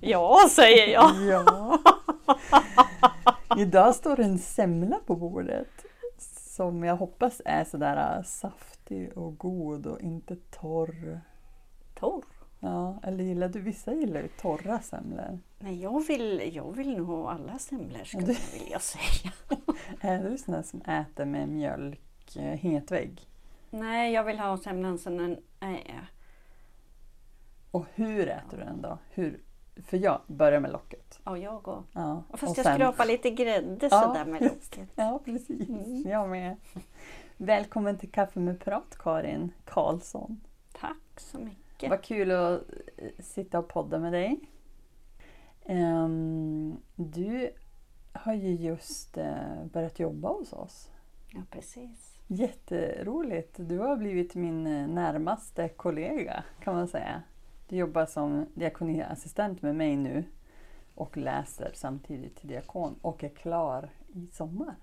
Ja, 0.00 0.38
säger 0.50 0.92
jag. 0.92 1.10
Ja. 1.22 1.78
Idag 3.58 3.94
står 3.94 4.20
en 4.20 4.38
semla 4.38 4.96
på 5.06 5.16
bordet. 5.16 5.68
Som 6.36 6.84
jag 6.84 6.96
hoppas 6.96 7.42
är 7.44 7.64
sådär 7.64 8.22
saftig 8.22 9.18
och 9.18 9.38
god 9.38 9.86
och 9.86 10.00
inte 10.00 10.36
torr. 10.36 11.20
Torr? 11.94 12.24
Ja, 12.60 13.00
eller 13.02 13.24
gillar 13.24 13.48
du? 13.48 13.60
Vissa 13.60 13.94
gillar 13.94 14.20
ju 14.20 14.28
torra 14.28 14.80
semlor. 14.80 15.38
Nej, 15.58 15.82
jag 15.82 16.06
vill, 16.06 16.50
jag 16.54 16.72
vill 16.76 16.96
nog 16.96 17.06
ha 17.06 17.30
alla 17.30 17.58
semlor 17.58 18.04
skulle 18.04 18.26
du- 18.26 18.32
jag 18.32 18.60
vilja 18.62 18.78
säga. 18.78 19.32
Är 20.00 20.30
du 20.30 20.38
sån 20.38 20.54
där 20.54 20.62
som 20.62 20.80
äter 20.80 21.24
med 21.24 21.48
mjölk, 21.48 22.36
eh, 22.36 22.42
hetvägg? 22.42 23.20
Nej, 23.70 24.12
jag 24.12 24.24
vill 24.24 24.38
ha 24.38 24.58
semlan 24.58 24.98
som 24.98 25.16
den 25.16 25.36
är. 25.60 26.08
Och 27.74 27.86
hur 27.94 28.28
äter 28.28 28.58
du 28.58 28.64
den 28.64 28.82
då? 28.82 28.98
Hur? 29.10 29.40
För 29.86 29.96
jag 29.96 30.20
börjar 30.26 30.60
med 30.60 30.72
locket. 30.72 31.20
Ja, 31.24 31.38
jag 31.38 31.68
och. 31.68 31.84
Ja, 31.92 32.22
Fast 32.30 32.42
och 32.42 32.58
jag 32.58 32.64
sen- 32.64 32.74
skrapar 32.74 33.06
lite 33.06 33.30
grädde 33.30 33.88
Ja, 33.90 34.00
sådär 34.02 34.24
med 34.24 34.42
locket. 34.42 34.88
Ja, 34.94 35.20
precis. 35.24 35.68
Mm. 35.68 36.02
Jag 36.10 36.28
med. 36.28 36.56
Välkommen 37.36 37.98
till 37.98 38.10
Kaffe 38.10 38.40
med 38.40 38.60
prat, 38.60 38.96
Karin 38.98 39.52
Karlsson. 39.64 40.40
Tack 40.72 41.20
så 41.20 41.38
mycket. 41.38 41.90
Vad 41.90 42.02
kul 42.02 42.30
att 42.30 42.60
eh, 42.96 43.08
sitta 43.18 43.58
och 43.58 43.68
podda 43.68 43.98
med 43.98 44.12
dig. 44.12 44.40
Ehm, 45.64 46.76
du 46.96 47.50
har 48.12 48.34
ju 48.34 48.50
just 48.54 49.16
eh, 49.16 49.64
börjat 49.72 49.98
jobba 49.98 50.28
hos 50.28 50.52
oss. 50.52 50.90
Ja, 51.32 51.40
precis. 51.50 52.18
Jätteroligt. 52.26 53.54
Du 53.56 53.78
har 53.78 53.96
blivit 53.96 54.34
min 54.34 54.66
eh, 54.66 54.88
närmaste 54.88 55.68
kollega 55.68 56.44
kan 56.60 56.74
man 56.74 56.88
säga. 56.88 57.22
Du 57.68 57.76
jobbar 57.76 58.06
som 58.06 58.46
diakoniassistent 58.54 59.62
med 59.62 59.74
mig 59.76 59.96
nu 59.96 60.24
och 60.94 61.16
läser 61.16 61.70
samtidigt 61.74 62.36
till 62.36 62.48
diakon 62.48 62.98
och 63.02 63.24
är 63.24 63.28
klar 63.28 63.88
i 64.14 64.26
sommar. 64.32 64.74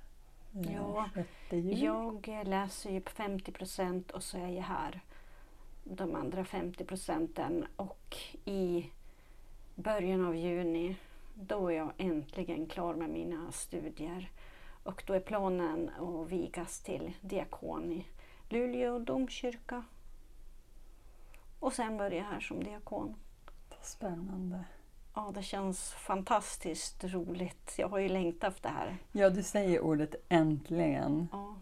Eh, 0.55 0.73
Ja, 0.73 1.09
6 1.13 1.29
juli. 1.51 1.85
Jag 1.85 2.29
läser 2.43 2.91
ju 2.91 3.01
på 3.01 3.11
50 3.11 3.51
procent 3.51 4.11
och 4.11 4.23
så 4.23 4.37
är 4.37 4.47
jag 4.47 4.63
här 4.63 5.01
de 5.83 6.15
andra 6.15 6.45
50 6.45 6.83
procenten 6.85 7.65
och 7.75 8.17
i 8.45 8.89
början 9.75 10.25
av 10.25 10.35
juni 10.35 10.95
då 11.33 11.67
är 11.71 11.77
jag 11.77 11.91
äntligen 11.97 12.65
klar 12.65 12.93
med 12.93 13.09
mina 13.09 13.51
studier 13.51 14.31
och 14.83 15.03
då 15.07 15.13
är 15.13 15.19
planen 15.19 15.89
att 15.99 16.31
vigas 16.31 16.79
till 16.79 17.13
diakon 17.21 17.91
i 17.91 18.05
Luleå 18.49 18.99
domkyrka. 18.99 19.83
Och 21.61 21.73
sen 21.73 21.97
börjar 21.97 22.17
jag 22.17 22.23
här 22.23 22.39
som 22.39 22.63
diakon. 22.63 23.15
Vad 23.69 23.85
Spännande. 23.85 24.63
Ja, 25.15 25.31
det 25.35 25.43
känns 25.43 25.93
fantastiskt 25.93 27.03
roligt. 27.03 27.75
Jag 27.77 27.87
har 27.89 27.99
ju 27.99 28.09
längtat 28.09 28.53
efter 28.53 28.69
det 28.69 28.75
här. 28.75 28.97
Ja, 29.11 29.29
du 29.29 29.43
säger 29.43 29.81
ordet 29.81 30.15
äntligen. 30.29 31.27
Ja. 31.31 31.55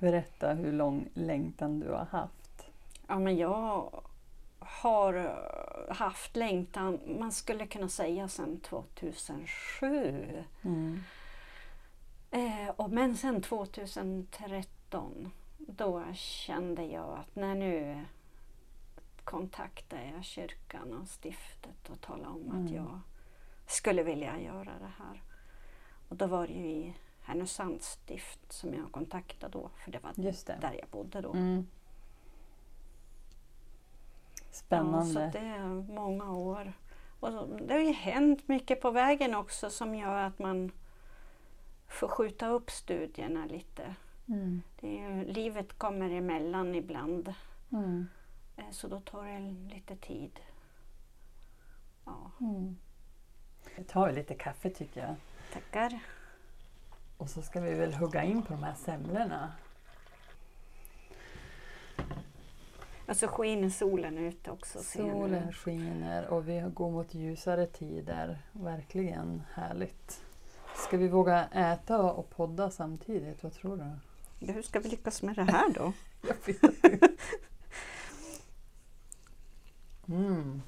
Berätta 0.00 0.52
hur 0.52 0.72
lång 0.72 1.08
längtan 1.14 1.80
du 1.80 1.90
har 1.90 2.04
haft. 2.04 2.66
Ja, 3.06 3.18
men 3.18 3.36
jag 3.36 3.92
har 4.58 5.38
haft 5.88 6.36
längtan, 6.36 6.98
man 7.18 7.32
skulle 7.32 7.66
kunna 7.66 7.88
säga 7.88 8.28
sedan 8.28 8.60
2007. 8.60 10.44
Mm. 10.62 11.00
Eh, 12.30 12.68
och 12.76 12.90
men 12.90 13.16
sen 13.16 13.42
2013, 13.42 15.30
då 15.58 16.04
kände 16.14 16.84
jag 16.84 17.18
att 17.18 17.36
när 17.36 17.54
nu 17.54 18.04
kontaktar 19.24 20.12
jag 20.14 20.24
kyrkan 20.24 20.92
och 20.92 21.08
stiftet 21.24 21.90
och 21.90 22.00
talar 22.00 22.28
om 22.28 22.48
att 22.48 22.54
Mm. 22.70 22.74
jag 22.74 23.00
skulle 23.66 24.02
vilja 24.02 24.40
göra 24.40 24.72
det 24.80 24.92
här. 24.98 25.22
Och 26.08 26.16
då 26.16 26.26
var 26.26 26.46
det 26.46 26.52
ju 26.52 26.66
i 26.70 26.94
Härnösands 27.24 27.86
stift 27.86 28.52
som 28.52 28.74
jag 28.74 28.92
kontaktade 28.92 29.52
då, 29.52 29.70
för 29.84 29.90
det 29.90 29.98
var 29.98 30.12
det. 30.16 30.56
där 30.60 30.72
jag 30.80 30.88
bodde 30.88 31.20
då. 31.20 31.32
Mm. 31.32 31.66
Ja, 34.36 34.44
så 34.50 34.54
Spännande. 34.64 35.30
det 35.32 35.38
är 35.38 35.92
många 35.92 36.32
år. 36.32 36.72
Och 37.20 37.48
det 37.60 37.74
har 37.74 37.80
ju 37.80 37.92
hänt 37.92 38.48
mycket 38.48 38.80
på 38.80 38.90
vägen 38.90 39.34
också 39.34 39.70
som 39.70 39.94
gör 39.94 40.16
att 40.22 40.38
man 40.38 40.72
får 41.88 42.08
skjuta 42.08 42.48
upp 42.48 42.70
studierna 42.70 43.46
lite. 43.46 43.94
Mm. 44.28 44.62
Det 44.80 44.98
är 45.00 45.10
ju, 45.10 45.24
livet 45.24 45.78
kommer 45.78 46.10
emellan 46.10 46.74
ibland 46.74 47.34
Mm. 47.72 48.06
Eh, 48.56 48.70
så 48.70 48.88
då 48.88 49.00
tar 49.00 49.24
det 49.24 49.38
lite 49.74 49.96
tid. 49.96 50.40
Ja, 52.04 52.30
Mm. 52.40 52.76
Vi 53.76 53.84
tar 53.84 54.12
lite 54.12 54.34
kaffe 54.34 54.70
tycker 54.70 55.00
jag. 55.00 55.14
tackar. 55.52 55.98
Och 57.16 57.30
så 57.30 57.42
ska 57.42 57.60
vi 57.60 57.74
väl 57.74 57.94
hugga 57.94 58.22
in 58.22 58.42
på 58.42 58.52
de 58.52 58.62
här 58.62 58.74
semlorna. 58.74 59.52
Och 63.08 63.16
så 63.16 63.28
skiner 63.28 63.68
solen 63.70 64.18
ute 64.18 64.50
också. 64.50 64.82
Solen 64.82 65.52
skiner 65.52 66.26
och 66.28 66.48
vi 66.48 66.64
går 66.74 66.90
mot 66.90 67.14
ljusare 67.14 67.66
tider. 67.66 68.38
Verkligen 68.52 69.42
härligt. 69.54 70.24
Ska 70.76 70.96
vi 70.96 71.08
våga 71.08 71.44
äta 71.46 72.02
och 72.02 72.30
podda 72.30 72.70
samtidigt? 72.70 73.42
Vad 73.42 73.52
tror 73.52 73.76
du? 73.76 73.90
Ja, 74.46 74.52
Hur 74.52 74.62
ska 74.62 74.80
vi 74.80 74.88
lyckas 74.88 75.22
med 75.22 75.36
det 75.36 75.42
här 75.44 75.68
då? 75.74 75.92
Jag 76.28 76.36
vet 76.46 76.62
inte. 76.62 76.98
Mm. 80.12 80.62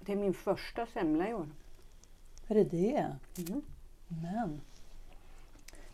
Det 0.00 0.12
är 0.12 0.16
min 0.16 0.34
första 0.34 0.86
semla 0.86 1.28
i 1.28 1.34
år. 1.34 1.48
Är 2.46 2.54
det 2.54 2.64
det? 2.64 3.16
Mm. 3.48 3.62
Men. 4.08 4.60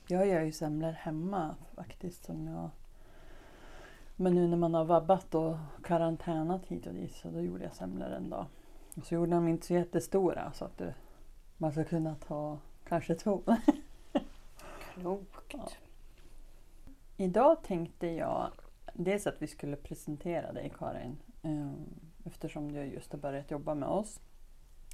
Jag 0.07 0.27
gör 0.27 0.41
ju 0.41 0.53
semlor 0.53 0.93
hemma 0.93 1.55
faktiskt. 1.75 2.25
Som 2.25 2.47
jag... 2.47 2.71
Men 4.17 4.35
nu 4.35 4.49
när 4.49 4.57
man 4.57 4.75
har 4.75 4.85
vabbat 4.85 5.35
och 5.35 5.57
karantänat 5.83 6.67
hit 6.67 6.87
och 6.87 6.95
dit 6.95 7.15
så 7.15 7.31
då 7.31 7.41
gjorde 7.41 7.65
jag 7.65 7.75
semlor 7.75 8.09
en 8.09 8.31
dag. 8.31 8.47
Och 8.97 9.07
så 9.07 9.15
gjorde 9.15 9.31
de 9.31 9.49
inte 9.49 9.67
så 9.67 9.75
jättestora 9.75 10.53
så 10.53 10.65
att 10.65 10.79
det, 10.79 10.95
man 11.59 11.73
ska 11.73 11.85
kunna 11.85 12.15
ta 12.15 12.59
kanske 12.89 13.15
två. 13.15 13.43
Klokt. 14.95 15.53
Ja. 15.53 15.69
Idag 17.17 17.63
tänkte 17.63 18.07
jag 18.07 18.51
dels 18.95 19.27
att 19.27 19.43
vi 19.43 19.47
skulle 19.47 19.77
presentera 19.77 20.53
dig 20.53 20.73
Karin 20.79 21.17
ehm, 21.43 22.01
eftersom 22.25 22.73
du 22.73 22.85
just 22.85 23.13
har 23.13 23.19
börjat 23.19 23.51
jobba 23.51 23.75
med 23.75 23.89
oss. 23.89 24.21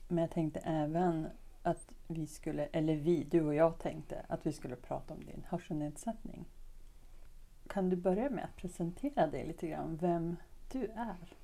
Men 0.09 0.19
jag 0.19 0.31
tänkte 0.31 0.61
även 0.61 1.27
att 1.63 1.93
vi 2.07 2.27
skulle, 2.27 2.67
eller 2.67 2.97
vi, 2.97 3.25
du 3.25 3.47
och 3.47 3.55
jag 3.55 3.79
tänkte 3.79 4.25
att 4.29 4.47
vi 4.47 4.53
skulle 4.53 4.77
prata 4.77 5.15
om 5.15 5.25
din 5.25 5.47
hörselnedsättning. 5.49 6.45
Kan 7.69 7.91
du 7.91 7.97
börja 7.97 8.31
med 8.31 8.45
att 8.45 8.57
presentera 8.57 9.27
dig 9.27 9.47
lite 9.47 9.69
grann, 9.69 9.97
vem 9.97 10.37
du 10.73 10.85
är? 10.85 11.35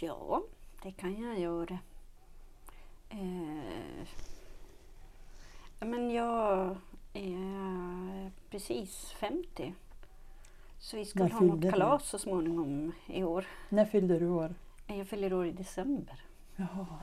Ja, 0.00 0.42
det 0.82 0.92
kan 0.92 1.22
jag 1.22 1.38
göra. 1.38 1.78
Eh, 3.10 4.08
men 5.80 6.10
jag 6.10 6.76
är 7.12 8.30
precis 8.50 9.10
50. 9.10 9.74
Så 10.80 10.96
vi 10.96 11.04
skulle 11.04 11.24
När 11.24 11.32
ha 11.32 11.40
något 11.40 11.60
du? 11.60 11.70
kalas 11.70 12.08
så 12.08 12.18
småningom 12.18 12.92
i 13.06 13.24
år. 13.24 13.46
När 13.68 13.84
fyllde 13.84 14.18
du 14.18 14.28
år? 14.28 14.54
Jag 14.86 15.08
fyller 15.08 15.32
år 15.32 15.46
i 15.46 15.52
december. 15.52 16.24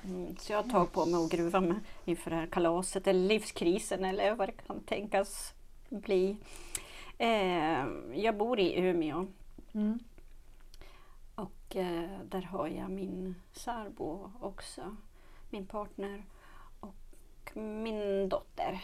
Mm, 0.04 0.38
så 0.38 0.52
jag 0.52 0.64
har 0.64 0.70
tagit 0.70 0.92
på 0.92 1.06
mig 1.06 1.24
att 1.24 1.32
gruva 1.32 1.62
mig 1.62 1.78
inför 2.06 2.32
det 2.32 2.38
här 2.38 2.48
kalaset 2.48 3.08
eller 3.08 3.28
livskrisen 3.28 4.06
eller 4.06 4.36
vad 4.36 4.48
det 4.48 4.52
kan 4.68 4.80
tänkas 4.80 5.54
bli. 5.90 6.38
Eh, 7.18 7.86
jag 8.14 8.38
bor 8.38 8.60
i 8.60 8.80
Umeå 8.80 9.28
mm. 9.74 10.00
och 11.36 11.76
eh, 11.76 12.10
där 12.30 12.42
har 12.42 12.68
jag 12.68 12.92
min 12.92 13.36
särbo 13.52 14.32
också. 14.42 14.96
Min 15.50 15.66
partner 15.66 16.24
och 16.80 17.58
min 17.58 18.30
dotter. 18.30 18.84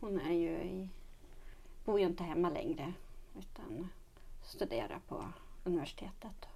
Hon 0.00 0.20
är 0.20 0.34
ju 0.34 0.50
i, 0.50 0.88
bor 1.84 2.00
ju 2.00 2.06
inte 2.06 2.24
hemma 2.24 2.50
längre 2.50 2.92
utan 3.38 3.88
studerar 4.42 5.00
på 5.08 5.24
universitetet. 5.64 6.46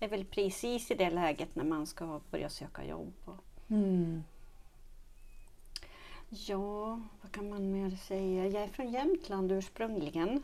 Är 0.00 0.08
väl 0.08 0.24
precis 0.24 0.90
i 0.90 0.94
det 0.94 1.10
läget 1.10 1.54
när 1.54 1.64
man 1.64 1.86
ska 1.86 2.20
börja 2.30 2.48
söka 2.48 2.84
jobb. 2.84 3.12
Mm. 3.68 4.22
Ja, 6.28 7.00
vad 7.22 7.32
kan 7.32 7.48
man 7.48 7.72
mer 7.72 7.90
säga? 7.90 8.46
Jag 8.46 8.62
är 8.62 8.68
från 8.68 8.92
Jämtland 8.92 9.52
ursprungligen 9.52 10.42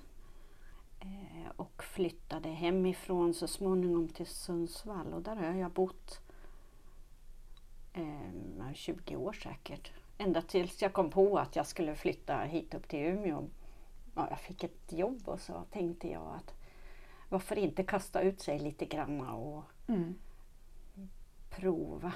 eh, 1.01 1.51
och 1.57 1.83
flyttade 1.85 2.49
hemifrån 2.49 3.35
så 3.35 3.47
småningom 3.47 4.09
till 4.09 4.27
Sundsvall 4.27 5.13
och 5.13 5.23
där 5.23 5.37
har 5.37 5.55
jag 5.55 5.71
bott 5.71 6.21
eh, 7.93 8.73
20 8.75 9.17
år 9.17 9.33
säkert. 9.33 9.93
Ända 10.19 10.43
tills 10.43 10.83
jag 10.83 10.93
kom 10.93 11.11
på 11.11 11.39
att 11.39 11.57
jag 11.57 11.67
skulle 11.67 11.95
flytta 11.95 12.39
hit 12.39 12.75
upp 12.75 12.89
till 12.89 12.99
Umeå. 12.99 13.49
Ja, 14.15 14.27
jag 14.31 14.41
fick 14.41 14.65
ett 14.65 14.93
jobb 14.93 15.29
och 15.29 15.41
så 15.41 15.65
tänkte 15.71 16.09
jag 16.09 16.35
att 16.37 16.55
varför 17.29 17.59
inte 17.59 17.83
kasta 17.85 18.21
ut 18.21 18.41
sig 18.41 18.59
lite 18.59 18.85
grann 18.85 19.21
och 19.21 19.65
Mm. 19.89 20.15
prova. 21.51 22.13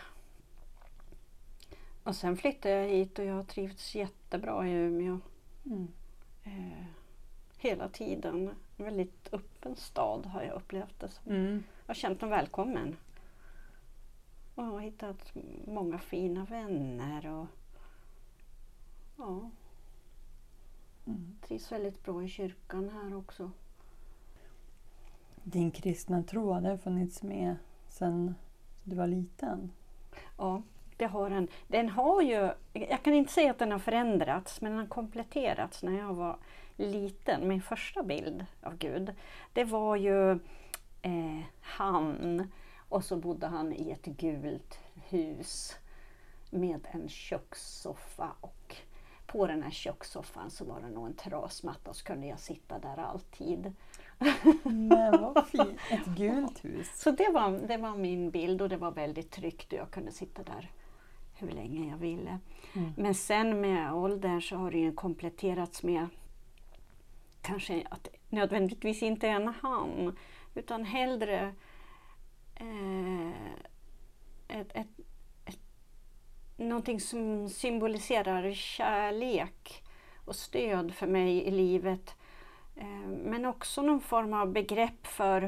Och 2.03 2.17
sen 2.17 2.37
flyttade 2.37 2.75
jag 2.75 2.89
hit 2.89 3.19
och 3.19 3.25
jag 3.25 3.35
har 3.35 3.43
trivts 3.45 3.95
jättebra 3.95 4.69
i 4.69 4.73
Umeå. 4.73 5.21
Mm. 5.67 5.89
Eh, 6.45 6.85
hela 7.59 7.89
tiden. 7.89 8.49
En 8.77 8.85
väldigt 8.85 9.29
öppen 9.33 9.77
stad 9.77 10.27
har 10.27 10.43
jag 10.43 10.55
upplevt 10.55 11.01
det 11.01 11.09
som. 11.09 11.33
Mm. 11.33 11.65
Jag 11.87 11.87
har 11.87 11.95
känt 11.95 12.21
mig 12.21 12.31
välkommen. 12.31 12.97
Och 14.55 14.65
har 14.65 14.81
hittat 14.81 15.33
många 15.67 15.99
fina 15.99 16.45
vänner. 16.45 17.27
Och, 17.27 17.47
ja. 19.17 19.51
Trivs 21.49 21.73
väldigt 21.73 22.05
bra 22.05 22.23
i 22.23 22.29
kyrkan 22.29 22.91
här 22.91 23.17
också. 23.17 23.51
Din 25.43 25.71
kristna 25.71 26.23
tro, 26.23 26.53
har 26.53 26.61
den 26.61 26.79
funnits 26.79 27.23
med 27.23 27.57
sedan 27.89 28.35
du 28.85 28.97
var 28.97 29.07
liten? 29.07 29.71
Ja, 30.39 30.63
det 30.97 31.07
har 31.07 31.31
den. 31.31 31.49
Den 31.69 31.89
har 31.89 32.23
ju, 32.23 32.51
jag 32.73 33.03
kan 33.03 33.15
inte 33.15 33.33
säga 33.33 33.51
att 33.51 33.59
den 33.59 33.73
har 33.73 33.79
förändrats, 33.79 34.61
men 34.61 34.73
den 34.73 34.81
har 34.81 34.87
kompletterats 34.87 35.83
när 35.83 35.99
jag 35.99 36.15
var 36.15 36.39
liten. 36.77 37.49
Min 37.49 37.63
första 37.63 38.03
bild 38.03 38.47
av 38.63 38.77
Gud, 38.77 39.15
det 39.53 39.65
var 39.65 39.97
ju 39.97 40.33
eh, 41.03 41.41
han 41.61 42.49
och 42.89 43.05
så 43.05 43.17
bodde 43.17 43.47
han 43.47 43.73
i 43.73 43.91
ett 43.91 44.05
gult 44.05 44.79
hus 44.95 45.77
med 46.51 46.87
en 46.91 47.09
kökssoffa 47.09 48.31
och 48.41 48.58
på 49.29 49.47
den 49.47 49.63
här 49.63 49.71
kökssoffan 49.71 50.51
så 50.51 50.65
var 50.65 50.81
det 50.81 50.91
nog 50.91 51.07
en 51.07 51.15
trasmatta 51.15 51.91
och 51.91 51.97
så 51.97 52.05
kunde 52.05 52.27
jag 52.27 52.41
sitta 52.41 52.79
där 52.79 52.97
alltid. 52.97 53.73
Men 54.63 55.21
vad 55.21 55.47
fint! 55.49 55.81
Ett 55.91 56.07
gult 56.07 56.65
hus. 56.65 57.01
Så 57.01 57.11
det 57.11 57.31
var, 57.33 57.51
det 57.51 57.77
var 57.77 57.97
min 57.97 58.31
bild 58.31 58.63
och 58.63 58.69
det 58.69 58.77
var 58.77 58.91
väldigt 58.91 59.31
tryggt 59.31 59.73
och 59.73 59.79
jag 59.79 59.91
kunde 59.91 60.13
sitta 60.13 60.43
där 60.43 60.71
hur 61.35 61.51
länge 61.51 61.91
jag 61.91 61.99
ville. 61.99 62.39
Mm. 62.75 62.93
Men 62.97 63.15
sen 63.15 63.61
med 63.61 63.95
åldern 63.95 64.43
så 64.43 64.57
har 64.57 64.71
det 64.71 64.79
ju 64.79 64.93
kompletterats 64.93 65.83
med 65.83 66.07
kanske 67.43 67.87
att 67.91 68.09
nödvändigtvis 68.29 69.03
inte 69.03 69.29
en 69.29 69.49
han 69.49 70.17
utan 70.55 70.85
hellre 70.85 71.55
eh, 72.55 73.29
ett, 74.49 74.71
ett, 74.75 74.98
någonting 76.59 77.01
som 77.01 77.49
symboliserar 77.49 78.53
kärlek 78.53 79.85
och 80.25 80.37
stöd 80.37 80.95
för 80.95 81.07
mig 81.07 81.43
i 81.45 81.51
livet. 81.51 82.15
Eh, 82.77 83.09
men 83.09 83.45
också 83.45 83.83
någon 83.83 84.01
form 84.01 84.33
av 84.35 84.53
begrepp 84.53 85.07
för, 85.07 85.43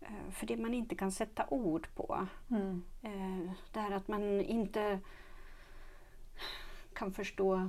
eh, 0.00 0.30
för 0.32 0.46
det 0.46 0.56
man 0.56 0.74
inte 0.74 0.94
kan 0.94 1.12
sätta 1.12 1.46
ord 1.48 1.88
på. 1.94 2.26
Mm. 2.50 2.82
Eh, 3.02 3.52
det 3.72 3.80
här 3.80 3.90
att 3.90 4.08
man 4.08 4.40
inte 4.40 5.00
kan 6.92 7.12
förstå 7.12 7.68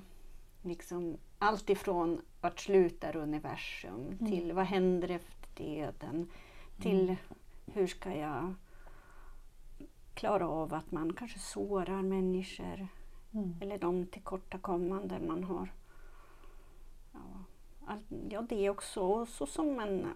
liksom 0.62 1.18
allt 1.40 1.70
ifrån 1.70 2.22
vart 2.42 2.60
slutar 2.60 3.16
universum 3.16 4.06
Mm. 4.20 4.32
till 4.32 4.54
vad 4.54 4.66
händer 4.66 5.12
efter 5.12 5.64
döden 5.64 6.30
till 6.82 7.16
hur 7.74 7.88
ska 7.88 8.16
jag 8.16 8.54
klara 10.16 10.48
av 10.50 10.74
att 10.74 10.92
man 10.92 11.14
kanske 11.14 11.40
sårar 11.40 12.02
människor 12.02 12.88
Mm. 13.34 13.56
eller 13.62 13.78
de 13.78 14.06
tillkortakommanden 14.08 15.28
man 15.28 15.44
har. 15.44 15.74
Ja, 17.14 17.98
ja 18.30 18.42
det 18.42 18.70
också, 18.70 19.02
och 19.02 19.28
så 19.28 19.46
som 19.46 19.80
en 19.80 20.08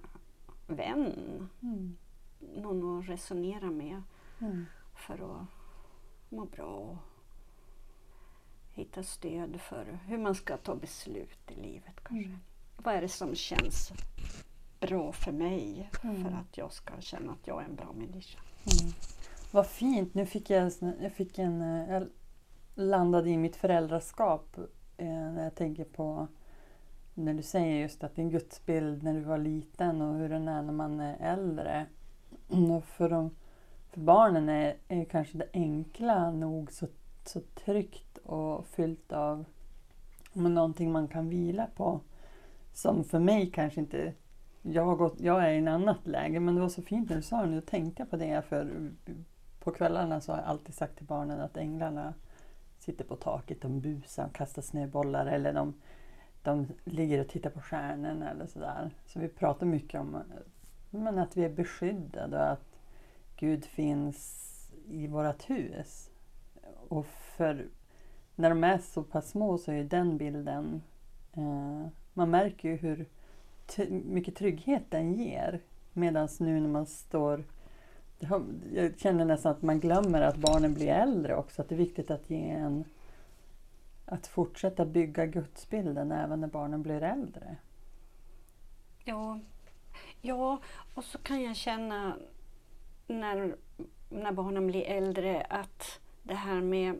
vän, 0.67 1.49
Mm. 1.61 1.95
någon 2.55 2.99
att 2.99 3.09
resonera 3.09 3.65
med 3.71 4.01
Mm. 4.39 4.65
för 4.95 5.13
att 5.13 5.47
må 6.29 6.45
bra 6.45 6.65
och 6.65 6.95
hitta 8.73 9.03
stöd 9.03 9.61
för 9.61 9.99
hur 10.07 10.17
man 10.17 10.35
ska 10.35 10.57
ta 10.57 10.75
beslut 10.75 11.51
i 11.51 11.55
livet. 11.61 12.03
kanske. 12.03 12.27
Mm. 12.29 12.39
Vad 12.77 12.95
är 12.95 13.01
det 13.01 13.09
som 13.09 13.35
känns 13.35 13.91
bra 14.79 15.11
för 15.11 15.31
mig 15.31 15.89
Mm. 16.03 16.23
för 16.23 16.31
att 16.31 16.57
jag 16.57 16.71
ska 16.73 16.93
känna 17.01 17.31
att 17.31 17.47
jag 17.47 17.61
är 17.61 17.65
en 17.65 17.75
bra 17.75 17.91
människa? 17.93 18.39
Mm. 18.81 18.93
Vad 19.51 19.67
fint! 19.67 20.13
Nu 20.13 20.25
fick 20.25 20.49
jag, 20.49 20.61
en 20.63 20.93
jag 21.01 21.11
fick 21.11 21.39
en... 21.39 21.61
Eh, 21.61 21.91
jag 21.91 22.07
landade 22.75 23.29
i 23.29 23.37
mitt 23.37 23.55
föräldraskap 23.55 24.57
eh, 24.97 25.07
när 25.07 25.43
jag 25.43 25.55
tänker 25.55 25.83
på 25.83 26.27
när 27.13 27.33
du 27.33 27.43
säger 27.43 27.81
just 27.81 28.03
att 28.03 28.15
din 28.15 28.29
gudsbild 28.29 29.03
när 29.03 29.13
du 29.13 29.19
var 29.19 29.37
liten 29.37 30.01
och 30.01 30.15
hur 30.15 30.29
den 30.29 30.47
är 30.47 30.61
när 30.61 30.73
man 30.73 30.99
är 30.99 31.17
äldre. 31.19 31.85
Och 32.77 32.85
för, 32.85 33.09
de, 33.09 33.35
för 33.89 33.99
barnen 33.99 34.49
är, 34.49 34.75
är 34.87 35.05
kanske 35.05 35.37
det 35.37 35.47
enkla 35.53 36.31
nog 36.31 36.71
så, 36.71 36.87
så 37.25 37.41
tryggt 37.65 38.17
och 38.17 38.67
fyllt 38.67 39.11
av 39.11 39.45
men 40.33 40.53
någonting 40.53 40.91
man 40.91 41.07
kan 41.07 41.29
vila 41.29 41.67
på. 41.75 41.99
Som 42.73 43.03
för 43.03 43.19
mig 43.19 43.51
kanske 43.51 43.79
inte... 43.79 44.13
Jag, 44.61 44.85
har 44.85 44.95
gått, 44.95 45.19
jag 45.19 45.45
är 45.45 45.51
i 45.51 45.57
ett 45.57 45.67
annat 45.67 46.07
läge 46.07 46.39
men 46.39 46.55
det 46.55 46.61
var 46.61 46.69
så 46.69 46.81
fint 46.81 47.09
när 47.09 47.15
du 47.15 47.21
sa 47.21 47.41
det. 47.41 47.49
Nu 47.49 47.61
tänkte 47.61 48.01
jag 48.01 48.09
på 48.09 48.17
det 48.17 48.41
för 48.49 48.91
på 49.59 49.71
kvällarna 49.71 50.21
så 50.21 50.31
har 50.31 50.39
jag 50.39 50.47
alltid 50.47 50.75
sagt 50.75 50.97
till 50.97 51.05
barnen 51.05 51.41
att 51.41 51.57
änglarna 51.57 52.13
sitter 52.79 53.05
på 53.05 53.15
taket, 53.15 53.61
de 53.61 53.79
busar 53.79 54.25
och 54.25 54.35
kastar 54.35 54.61
snöbollar 54.61 55.25
eller 55.25 55.53
de, 55.53 55.73
de 56.43 56.67
ligger 56.83 57.21
och 57.21 57.27
tittar 57.27 57.49
på 57.49 57.61
stjärnorna 57.61 58.29
eller 58.29 58.47
sådär. 58.47 58.91
Så 59.05 59.19
vi 59.19 59.27
pratar 59.27 59.65
mycket 59.65 60.01
om 60.01 60.17
men 60.89 61.19
att 61.19 61.37
vi 61.37 61.43
är 61.43 61.49
beskyddade 61.49 62.37
och 62.37 62.51
att 62.51 62.79
Gud 63.35 63.65
finns 63.65 64.45
i 64.87 65.07
vårt 65.07 65.49
hus. 65.49 66.09
Och 66.89 67.05
för 67.05 67.67
när 68.35 68.49
de 68.49 68.63
är 68.63 68.77
så 68.77 69.03
pass 69.03 69.29
små 69.29 69.57
så 69.57 69.71
är 69.71 69.83
den 69.83 70.17
bilden, 70.17 70.81
eh, 71.33 71.87
man 72.13 72.29
märker 72.29 72.69
ju 72.69 72.75
hur 72.75 73.05
mycket 74.03 74.35
trygghet 74.35 74.83
den 74.89 75.13
ger. 75.13 75.61
Medan 75.93 76.29
nu 76.39 76.59
när 76.59 76.69
man 76.69 76.85
står 76.85 77.43
jag 78.73 78.99
känner 78.99 79.25
nästan 79.25 79.51
att 79.51 79.61
man 79.61 79.79
glömmer 79.79 80.21
att 80.21 80.37
barnen 80.37 80.73
blir 80.73 80.87
äldre 80.87 81.35
också. 81.35 81.61
Att 81.61 81.69
det 81.69 81.75
är 81.75 81.79
viktigt 81.79 82.11
att 82.11 82.29
ge 82.29 82.49
en 82.49 82.85
att 84.05 84.27
fortsätta 84.27 84.85
bygga 84.85 85.25
gudsbilden 85.25 86.11
även 86.11 86.41
när 86.41 86.47
barnen 86.47 86.81
blir 86.81 87.03
äldre. 87.03 87.55
Ja, 89.03 89.39
ja 90.21 90.59
och 90.93 91.03
så 91.03 91.17
kan 91.17 91.43
jag 91.43 91.55
känna 91.55 92.17
när, 93.07 93.55
när 94.09 94.31
barnen 94.31 94.67
blir 94.67 94.83
äldre 94.83 95.41
att 95.49 95.99
det 96.23 96.35
här 96.35 96.61
med, 96.61 96.99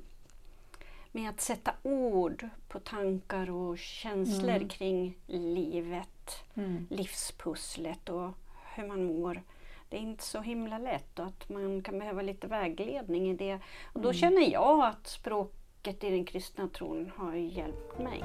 med 1.12 1.30
att 1.30 1.42
sätta 1.42 1.74
ord 1.84 2.50
på 2.68 2.80
tankar 2.80 3.50
och 3.50 3.78
känslor 3.78 4.50
Mm. 4.56 4.70
kring 4.70 5.18
livet, 5.28 6.44
livspusslet 6.90 8.10
och 8.10 8.32
hur 8.76 8.88
man 8.88 9.04
mår. 9.04 9.42
Det 9.90 9.98
är 9.98 10.02
inte 10.02 10.24
så 10.24 10.42
himla 10.42 10.78
lätt 10.78 11.20
och 11.20 11.26
att 11.26 11.50
man 11.50 11.84
kan 11.84 12.00
behöva 12.00 12.22
lite 12.22 12.48
vägledning 12.48 13.30
i 13.30 13.34
det. 13.34 13.54
Och 13.94 14.02
då 14.02 14.10
Mm. 14.10 14.14
känner 14.14 14.52
jag 14.52 14.86
att 14.86 15.08
språket 15.08 16.04
i 16.04 16.10
den 16.10 16.26
kristna 16.26 16.68
tron 16.68 17.12
har 17.18 17.34
hjälpt 17.34 18.00
mig. 18.00 18.24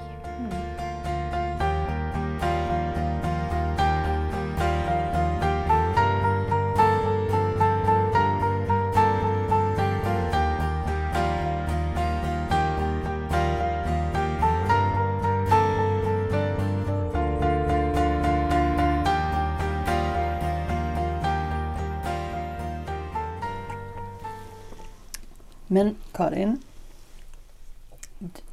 Men 25.74 25.96
Karin, 26.12 26.58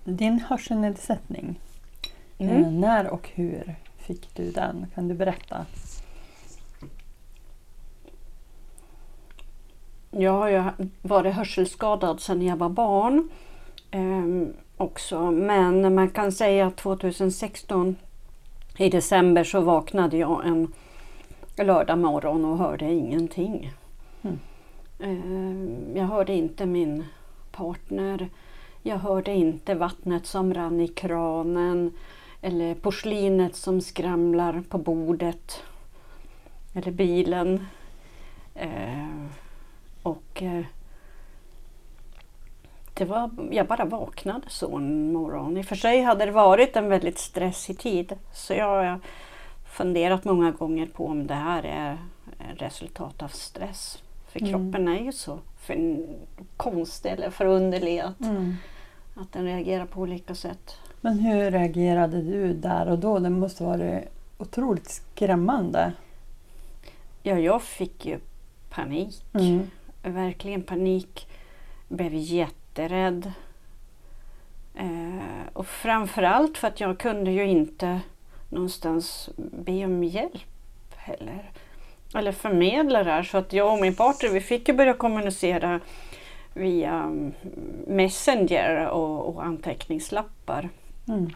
din 0.03 0.39
hörselnedsättning, 0.39 1.59
Mm. 2.37 2.63
eh, 2.63 2.71
när 2.71 3.07
och 3.07 3.29
hur 3.33 3.75
fick 3.97 4.35
du 4.35 4.51
den? 4.51 4.85
Kan 4.95 5.07
du 5.07 5.13
berätta? 5.13 5.65
Jag 10.11 10.31
har 10.31 10.73
varit 11.01 11.35
hörselskadad 11.35 12.21
sedan 12.21 12.41
jag 12.41 12.55
var 12.57 12.69
barn 12.69 13.29
ehm, 13.91 14.53
också. 14.77 15.31
Men 15.31 15.95
man 15.95 16.09
kan 16.09 16.31
säga 16.31 16.67
att 16.67 16.77
2016 16.77 17.95
i 18.77 18.89
december 18.89 19.43
så 19.43 19.61
vaknade 19.61 20.17
jag 20.17 20.45
en 20.45 20.73
lördag 21.57 21.97
morgon 21.97 22.45
och 22.45 22.57
hörde 22.57 22.91
ingenting. 22.93 23.71
Ehm, 25.01 25.91
jag 25.95 26.05
hörde 26.05 26.33
inte 26.33 26.65
min 26.65 27.05
partner. 27.51 28.29
Jag 28.81 28.97
hörde 28.97 29.31
inte 29.31 29.75
vattnet 29.75 30.25
som 30.25 30.53
rann 30.53 30.79
i 30.79 30.87
kranen 30.87 31.91
eller 32.41 32.75
porslinet 32.75 33.55
som 33.55 33.81
skramlar 33.81 34.63
på 34.69 34.77
bordet. 34.77 35.63
Eller 36.73 36.91
bilen. 36.91 37.67
Ehm, 38.55 39.29
och 40.03 40.43
eh, 40.43 40.65
det 42.93 43.05
var, 43.05 43.29
jag 43.51 43.67
bara 43.67 43.85
vaknade 43.85 44.49
så 44.49 44.75
en 44.75 45.13
morgon. 45.13 45.57
I 45.57 45.61
och 45.61 45.65
för 45.65 45.75
sig 45.75 46.01
hade 46.01 46.25
det 46.25 46.31
varit 46.31 46.75
en 46.75 46.89
väldigt 46.89 47.19
stressig 47.19 47.79
tid. 47.79 48.13
Så 48.33 48.53
jag 48.53 48.65
har 48.65 48.99
funderat 49.65 50.23
många 50.23 50.51
gånger 50.51 50.85
på 50.85 51.07
om 51.07 51.27
det 51.27 51.33
här 51.33 51.63
är 51.63 51.97
resultat 52.57 53.23
av 53.23 53.27
stress. 53.27 54.03
För 54.31 54.39
Mm. 54.41 54.51
kroppen 54.51 54.87
är 54.87 54.99
ju 54.99 55.11
så 55.11 55.39
för 55.59 55.97
konstig 56.57 57.09
eller 57.11 57.29
förunderlig 57.29 57.99
att, 57.99 58.21
Mm. 58.21 58.55
att 59.15 59.31
den 59.31 59.43
reagerar 59.45 59.85
på 59.85 60.01
olika 60.01 60.35
sätt. 60.35 60.77
Men 61.01 61.19
hur 61.19 61.51
reagerade 61.51 62.21
du 62.21 62.53
där 62.53 62.87
och 62.89 62.99
då? 62.99 63.19
Det 63.19 63.29
måste 63.29 63.63
vara 63.63 64.01
otroligt 64.37 64.89
skrämmande. 64.89 65.93
Ja, 67.23 67.39
jag 67.39 67.61
fick 67.61 68.05
ju 68.05 68.19
panik. 68.69 69.25
Mm. 69.33 69.69
Verkligen 70.03 70.61
panik. 70.63 71.27
Blev 71.87 72.13
jätterädd. 72.13 73.31
Eh, 74.75 75.47
och 75.53 75.67
framförallt 75.67 76.57
för 76.57 76.67
att 76.67 76.79
jag 76.79 76.97
kunde 76.99 77.31
ju 77.31 77.45
inte 77.45 77.99
någonstans 78.49 79.29
be 79.37 79.85
om 79.85 80.03
hjälp 80.03 80.41
heller. 80.95 81.51
Eller 82.15 82.31
förmedla 82.31 83.03
det 83.03 83.11
här. 83.11 83.23
Så 83.23 83.37
att 83.37 83.53
jag 83.53 83.73
och 83.73 83.81
min 83.81 83.95
partner 83.95 84.29
vi 84.29 84.41
fick 84.41 84.67
ju 84.67 84.73
börja 84.73 84.93
kommunicera 84.93 85.79
via 86.53 86.93
mm, 86.93 87.33
Messenger 87.87 88.87
och, 88.87 89.29
och 89.29 89.45
anteckningslappar. 89.45 90.69
Mm. 91.07 91.29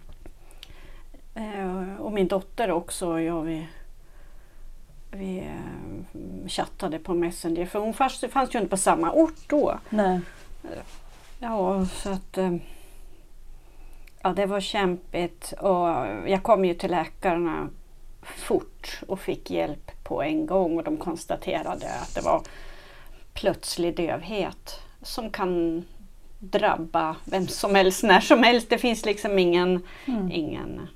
Eh, 1.36 1.96
och 2.01 2.12
min 2.12 2.27
dotter 2.27 2.72
också. 2.72 3.20
Ja, 3.20 3.39
vi, 3.39 3.67
vi 5.12 5.38
eh, 5.38 6.48
chattade 6.48 7.00
på 7.00 7.13
Messenger. 7.13 7.65
För 7.65 7.79
hon 7.79 7.94
fanns, 7.94 8.25
fanns 8.32 8.55
ju 8.55 8.60
inte 8.60 8.70
på 8.70 8.77
samma 8.77 9.12
ort 9.12 9.48
då. 9.48 9.79
Nej. 9.89 10.20
Ja, 11.39 11.86
så 11.86 12.10
att... 12.10 12.38
eh, 12.38 12.55
Ja, 14.25 14.34
det 14.34 14.46
var 14.46 14.60
kämpigt. 14.60 15.51
Och 15.51 15.88
jag 16.27 16.44
kom 16.44 16.65
ju 16.65 16.74
till 16.74 16.91
läkarna 16.91 17.70
fort 18.25 19.01
och 19.08 19.20
fick 19.20 19.51
hjälp 19.51 20.03
på 20.03 20.24
en 20.24 20.46
gång. 20.46 20.77
Och 20.77 20.84
de 20.84 20.98
konstaterade 20.98 21.89
att 22.01 22.15
det 22.15 22.22
var 22.22 22.41
plötslig 23.34 23.96
dövhet 23.98 24.79
som 25.01 25.29
kan 25.29 25.84
drabba 26.39 27.15
vem 27.25 27.48
som 27.48 27.75
helst 27.75 28.03
när 28.03 28.20
som 28.20 28.44
helst. 28.44 28.70
Det 28.70 28.77
finns 28.77 29.05
liksom 29.05 29.39
ingen, 29.39 29.82
Mm. 30.08 30.32
ingen 30.32 30.88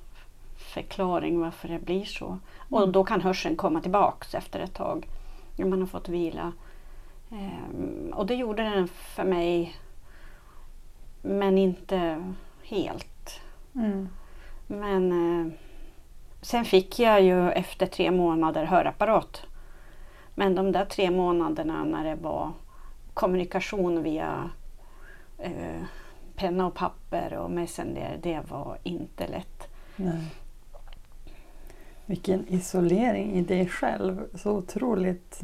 förklaring 0.74 1.40
varför 1.40 1.68
det 1.68 1.80
blir 1.80 2.06
så. 2.06 2.40
Och 2.70 2.80
Mm. 2.82 2.92
då 2.92 3.04
kan 3.04 3.22
hörseln 3.22 3.56
komma 3.56 3.82
tillbaks 3.82 4.36
efter 4.36 4.60
ett 4.60 4.74
tag 4.74 5.08
när 5.56 5.66
man 5.66 5.80
har 5.80 5.88
fått 5.88 6.10
vila. 6.10 6.52
Ehm, 7.32 8.14
och 8.16 8.26
det 8.26 8.36
gjorde 8.36 8.64
den 8.64 8.88
för 8.88 9.24
mig, 9.24 9.76
men 11.22 11.58
inte 11.58 12.24
helt. 12.64 13.40
Mm. 13.76 14.10
Men 14.68 15.12
eh, 15.12 15.52
sen 16.42 16.66
fick 16.66 17.00
jag 17.00 17.22
ju 17.22 17.52
efter 17.52 17.86
tre 17.86 18.12
månader 18.12 18.64
hörapparat. 18.66 19.42
Men 20.36 20.56
de 20.56 20.72
där 20.72 20.86
tre 20.86 21.12
månaderna 21.12 21.84
när 21.84 22.04
det 22.04 22.16
var 22.16 22.52
kommunikation 23.14 24.04
via 24.04 24.50
eh, 25.38 25.82
penna 26.36 26.68
och 26.68 26.74
papper 26.76 27.34
och 27.34 27.52
messenger, 27.52 28.20
det 28.24 28.42
var 28.50 28.78
inte 28.84 29.28
lätt. 29.28 29.68
Nej. 29.96 30.26
Vilken 32.06 32.48
isolering 32.48 33.34
i 33.34 33.42
dig 33.42 33.68
själv. 33.68 34.38
Så 34.38 34.52
otroligt... 34.52 35.42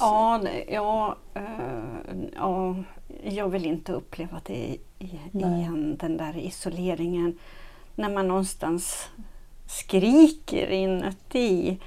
Ja, 0.00 0.40
ja, 0.68 1.16
eh, 1.34 2.16
ja, 2.36 2.74
jag 3.22 3.48
vill 3.48 3.66
inte 3.66 3.92
uppleva 3.92 4.40
det 4.44 4.54
i- 4.66 4.80
i- 4.98 5.20
Nej. 5.32 5.60
igen, 5.60 5.96
den 6.00 6.16
där 6.16 6.36
isoleringen. 6.36 7.38
När 7.94 8.10
man 8.10 8.28
någonstans 8.28 9.08
skriker 9.66 10.70
inuti. 10.70 11.78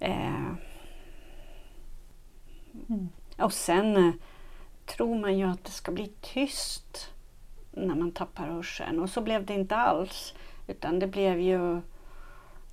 Eh, 0.00 0.52
Mm. 2.88 3.08
och 3.38 3.52
sen 3.52 3.96
eh, 3.96 4.12
tror 4.86 5.18
man 5.20 5.38
ju 5.38 5.44
att 5.44 5.64
det 5.64 5.70
ska 5.70 5.92
bli 5.92 6.12
tyst 6.20 7.10
när 7.70 7.94
man 7.94 8.12
tappar 8.12 8.46
hörseln. 8.46 9.00
Och 9.00 9.10
så 9.10 9.20
blev 9.20 9.46
det 9.46 9.54
inte 9.54 9.76
alls. 9.76 10.34
Utan 10.66 10.98
det 10.98 11.06
blev 11.06 11.40
ju 11.40 11.76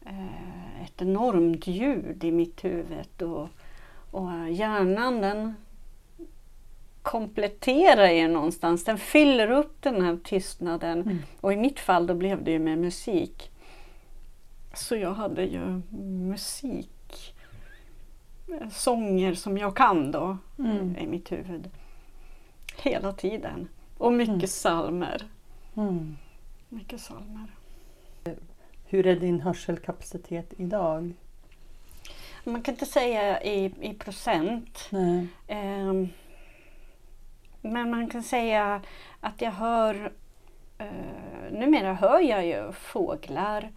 eh, 0.05 0.83
ett 0.83 1.01
enormt 1.01 1.67
ljud 1.67 2.23
i 2.23 2.31
mitt 2.31 2.63
huvud. 2.63 3.21
Och, 3.21 3.47
och 4.11 4.49
hjärnan 4.49 5.21
den 5.21 5.55
kompletterar 7.01 8.09
ju 8.09 8.27
någonstans. 8.27 8.83
Den 8.83 8.97
fyller 8.97 9.51
upp 9.51 9.81
den 9.81 10.01
här 10.01 10.17
tystnaden. 10.23 11.01
Mm. 11.01 11.17
Och 11.41 11.53
i 11.53 11.57
mitt 11.57 11.79
fall 11.79 12.07
då 12.07 12.13
blev 12.13 12.43
det 12.43 12.51
ju 12.51 12.59
med 12.59 12.77
musik. 12.77 13.51
Så 14.73 14.95
jag 14.95 15.13
hade 15.13 15.43
ju 15.43 15.81
musik. 16.29 17.35
eh, 18.61 18.69
Sånger 18.69 19.33
som 19.33 19.57
jag 19.57 19.75
kan 19.75 20.11
då 20.11 20.37
Mm. 20.59 20.95
i 20.97 21.07
mitt 21.07 21.31
huvud. 21.31 21.69
Hela 22.77 23.13
tiden. 23.13 23.67
Och 23.97 24.13
mycket 24.13 24.33
Mm. 24.35 24.47
psalmer. 24.47 25.27
Mm. 25.75 26.17
Mycket 26.69 26.99
psalmer. 26.99 27.47
Hur 28.85 29.07
är 29.07 29.15
din 29.19 29.41
hörselkapacitet 29.41 30.53
idag? 30.57 31.13
Man 32.43 32.61
kan 32.61 32.73
inte 32.73 32.85
säga 32.85 33.43
i, 33.43 33.65
i 33.81 33.93
procent. 33.93 34.89
Ehm, 35.47 36.07
men 37.61 37.89
man 37.89 38.09
kan 38.09 38.23
säga 38.23 38.81
att 39.19 39.41
jag 39.41 39.51
hör... 39.51 40.11
Uh, 40.81 41.51
numera 41.59 41.93
hör 41.93 42.19
jag 42.19 42.45
ju 42.45 42.71
fåglar. 42.71 43.71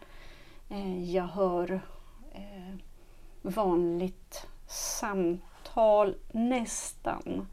Eh, 0.73 1.11
jag 1.15 1.25
hör 1.27 1.81
eh, 2.33 2.75
vanligt 3.43 4.47
samtal 4.67 6.15
nästan. 6.33 7.47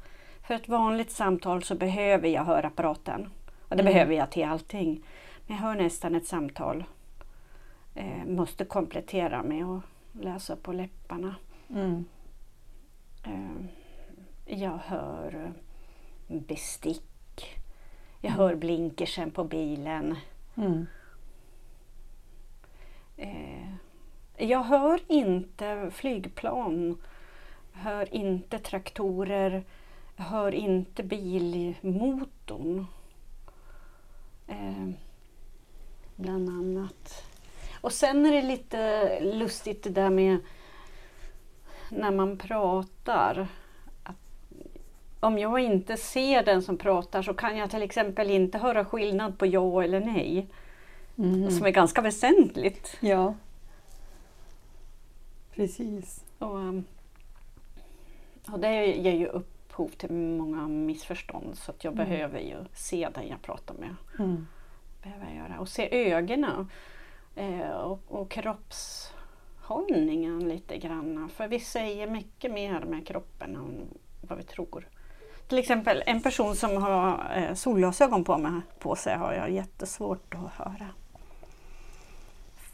För 0.47 0.53
ett 0.55 0.69
vanligt 0.69 1.11
samtal 1.11 1.63
så 1.63 1.75
behöver 1.75 2.27
jag 2.29 2.43
hörapparaten. 2.43 3.29
Och 3.69 3.75
det 3.75 3.81
Mm. 3.81 3.93
behöver 3.93 4.13
jag 4.15 4.31
till 4.31 4.45
allting. 4.45 5.03
Men 5.47 5.57
jag 5.57 5.63
hör 5.63 5.75
nästan 5.75 6.15
ett 6.15 6.27
samtal. 6.27 6.83
Eh, 7.95 8.25
måste 8.25 8.65
komplettera 8.65 9.43
med 9.43 9.65
att 9.65 9.83
läsa 10.11 10.55
på 10.55 10.73
läpparna. 10.73 11.35
Mm. 11.69 12.05
Eh, 13.23 13.65
Jag 14.59 14.77
hör 14.77 15.53
eh, 16.27 16.35
bestick. 16.39 17.59
Jag 18.21 18.29
Mm. 18.31 18.38
hör 18.39 18.55
blinkersen 18.55 19.31
på 19.31 19.43
bilen. 19.43 20.15
Mm. 20.55 20.85
Eh, 23.17 23.73
Jag 24.39 24.63
hör 24.63 25.00
inte 25.08 25.91
flygplan. 25.93 26.98
Hör 27.72 28.13
inte 28.15 28.60
traktorer. 28.60 29.63
Hör 30.15 30.51
inte 30.51 31.03
bilmotorn. 31.03 32.86
Eh, 34.48 34.89
Bland 36.15 36.50
annat. 36.50 37.24
Och 37.81 37.91
sen 37.91 38.25
är 38.25 38.31
det 38.31 38.41
lite 38.41 39.19
lustigt 39.19 39.84
det 39.84 39.89
där 39.89 40.10
med 40.10 40.38
när 41.89 42.12
man 42.12 42.38
pratar. 42.38 43.48
Om 45.19 45.39
jag 45.39 45.60
inte 45.60 45.98
ser 45.98 46.43
den 46.43 46.62
som 46.62 46.77
pratar 46.77 47.22
så 47.22 47.34
kan 47.34 47.58
jag 47.58 47.69
till 47.69 47.81
exempel 47.81 48.29
inte 48.29 48.58
höra 48.58 48.86
skillnad 48.86 49.38
på 49.38 49.46
ja 49.46 49.84
eller 49.84 50.00
nej. 50.00 50.48
Mm. 51.17 51.51
Som 51.51 51.65
är 51.65 51.72
ganska 51.72 52.01
väsentligt. 52.01 52.98
Ja. 53.00 53.34
Precis. 55.59 56.23
Och, 56.39 56.57
och 58.53 58.59
det 58.59 58.85
ger 58.85 59.13
ju 59.13 59.27
upphov 59.27 59.87
till 59.87 60.11
många 60.13 60.67
missförstånd 60.67 61.57
så 61.57 61.71
att 61.71 61.83
jag 61.83 61.93
Mm. 61.93 62.05
behöver 62.09 62.39
ju 62.39 62.55
se 62.73 63.09
den 63.13 63.27
jag 63.27 63.41
pratar 63.41 63.75
med. 63.75 63.95
Mm. 64.19 64.47
Behöver 65.03 65.25
jag 65.25 65.35
göra. 65.35 65.59
Och 65.59 65.69
se 65.69 66.11
ögonen 66.11 66.69
eh, 67.35 67.69
och, 67.69 67.99
och 68.07 68.31
kroppshållningen 68.31 70.49
lite 70.49 70.77
grann. 70.77 71.29
För 71.29 71.47
vi 71.47 71.59
säger 71.59 72.07
mycket 72.07 72.51
mer 72.51 72.79
med 72.81 73.07
kroppen 73.07 73.55
än 73.55 73.87
vad 74.21 74.37
vi 74.37 74.43
tror. 74.43 74.87
Till 75.47 75.57
exempel 75.57 76.03
en 76.05 76.21
person 76.21 76.55
som 76.55 76.77
har 76.77 77.31
eh, 77.35 77.53
solglasögon 77.53 78.23
på, 78.23 78.37
med, 78.37 78.61
på 78.79 78.95
sig 78.95 79.15
har 79.17 79.33
jag 79.33 79.51
jättesvårt 79.51 80.35
att 80.35 80.53
höra. 80.53 80.87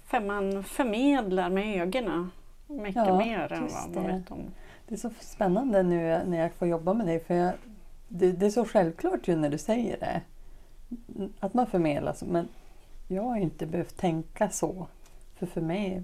För 0.06 0.20
man 0.20 0.64
förmedlar 0.64 1.50
med 1.50 1.82
ögonen 1.82 2.32
mycket 2.68 2.96
Ja, 2.96 3.18
mer 3.18 3.54
än 3.54 3.68
vad 3.68 3.96
man 3.96 4.04
det. 4.04 4.14
vet 4.14 4.32
om. 4.32 4.52
Det 4.88 4.96
är 4.96 5.00
så 5.00 5.12
spännande 5.20 5.84
nu 5.84 6.22
när 6.28 6.38
jag 6.38 6.54
får 6.54 6.68
jobba 6.68 6.94
med 6.94 7.08
dig. 7.08 7.20
För 7.20 7.34
jag, 7.34 7.54
det, 8.08 8.32
det 8.32 8.46
är 8.46 8.50
så 8.50 8.66
självklart 8.66 9.28
ju 9.28 9.36
när 9.36 9.50
du 9.50 9.58
säger 9.58 10.00
det. 10.00 10.22
Att 11.40 11.54
man 11.54 11.68
förmedlar. 11.68 12.14
så, 12.14 12.26
Men 12.26 12.48
jag 13.08 13.24
har 13.24 13.36
ju 13.38 13.42
inte 13.44 13.66
behövt 13.66 13.98
tänka 13.98 14.50
så. 14.50 14.88
För 15.36 15.46
för 15.46 15.62
mig 15.62 16.04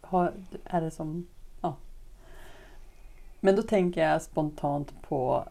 har, 0.00 0.32
är 0.64 0.80
det 0.80 0.90
som... 0.90 1.26
Ja. 1.60 1.76
Men 3.40 3.56
då 3.56 3.62
tänker 3.62 4.08
jag 4.08 4.22
spontant 4.22 5.02
på 5.02 5.44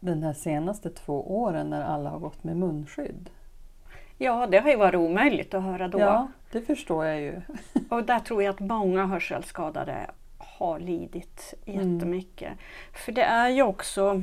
den 0.00 0.22
här 0.22 0.32
senaste 0.32 0.90
två 0.90 1.42
åren 1.42 1.70
när 1.70 1.82
alla 1.82 2.10
har 2.10 2.18
gått 2.18 2.44
med 2.44 2.56
munskydd. 2.56 3.30
Ja, 4.24 4.46
det 4.46 4.58
har 4.58 4.70
ju 4.70 4.76
varit 4.76 4.94
omöjligt 4.94 5.54
att 5.54 5.62
höra 5.62 5.88
då. 5.88 5.98
Ja, 5.98 6.28
det 6.52 6.60
förstår 6.60 7.04
jag 7.04 7.20
ju. 7.20 7.40
Och 7.88 8.04
där 8.04 8.18
tror 8.18 8.42
jag 8.42 8.50
att 8.54 8.60
många 8.60 9.06
hörselskadade 9.06 10.10
har 10.38 10.78
lidit 10.80 11.54
Mm. 11.66 11.94
jättemycket. 11.96 12.52
För 12.92 13.12
det 13.12 13.22
är 13.22 13.48
ju 13.48 13.62
också 13.62 14.22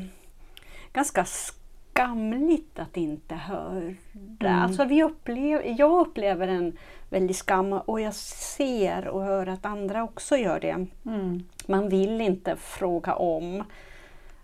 ganska 0.93 1.25
skamligt 1.25 2.79
att 2.79 2.97
inte 2.97 3.35
höra. 3.35 3.93
Mm. 4.13 4.61
Alltså 4.63 4.85
vi 4.85 5.03
upplever, 5.03 5.75
jag 5.79 5.99
upplever 6.07 6.47
en 6.47 6.77
väldig 7.09 7.35
skam 7.35 7.73
och 7.73 8.01
jag 8.01 8.13
ser 8.13 9.07
och 9.07 9.23
hör 9.23 9.47
att 9.47 9.65
andra 9.65 10.03
också 10.03 10.37
gör 10.37 10.59
det. 10.59 10.85
Mm. 11.05 11.43
Man 11.65 11.89
vill 11.89 12.21
inte 12.21 12.55
fråga 12.55 13.15
om 13.15 13.63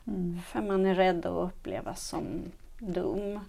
Mm. 0.08 0.40
för 0.48 0.62
man 0.62 0.86
är 0.86 0.96
rädd 0.96 1.26
att 1.26 1.54
upplevas 1.54 2.08
som 2.08 2.24
dum 2.80 3.40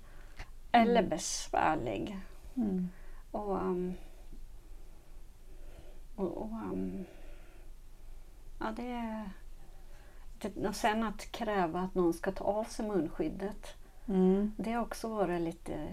eller 0.79 0.99
Mm. 1.01 1.09
besvärlig. 1.09 2.19
Mm. 2.57 2.89
Och, 3.31 3.57
um, 3.57 3.95
och, 6.17 6.37
och 6.37 6.51
um, 6.73 7.05
ja, 8.61 8.67
det 8.77 8.87
är... 8.91 9.31
Det, 10.41 10.67
och 10.69 10.75
sen 10.77 11.03
att 11.03 11.33
kräva 11.33 11.81
att 11.81 11.95
någon 11.95 12.13
ska 12.13 12.33
ta 12.33 12.45
av 12.45 12.65
sig 12.65 12.87
munskyddet. 12.89 13.77
Mm. 14.09 14.53
Det 14.57 14.73
har 14.73 14.83
också 14.83 15.09
varit 15.09 15.41
lite, 15.41 15.87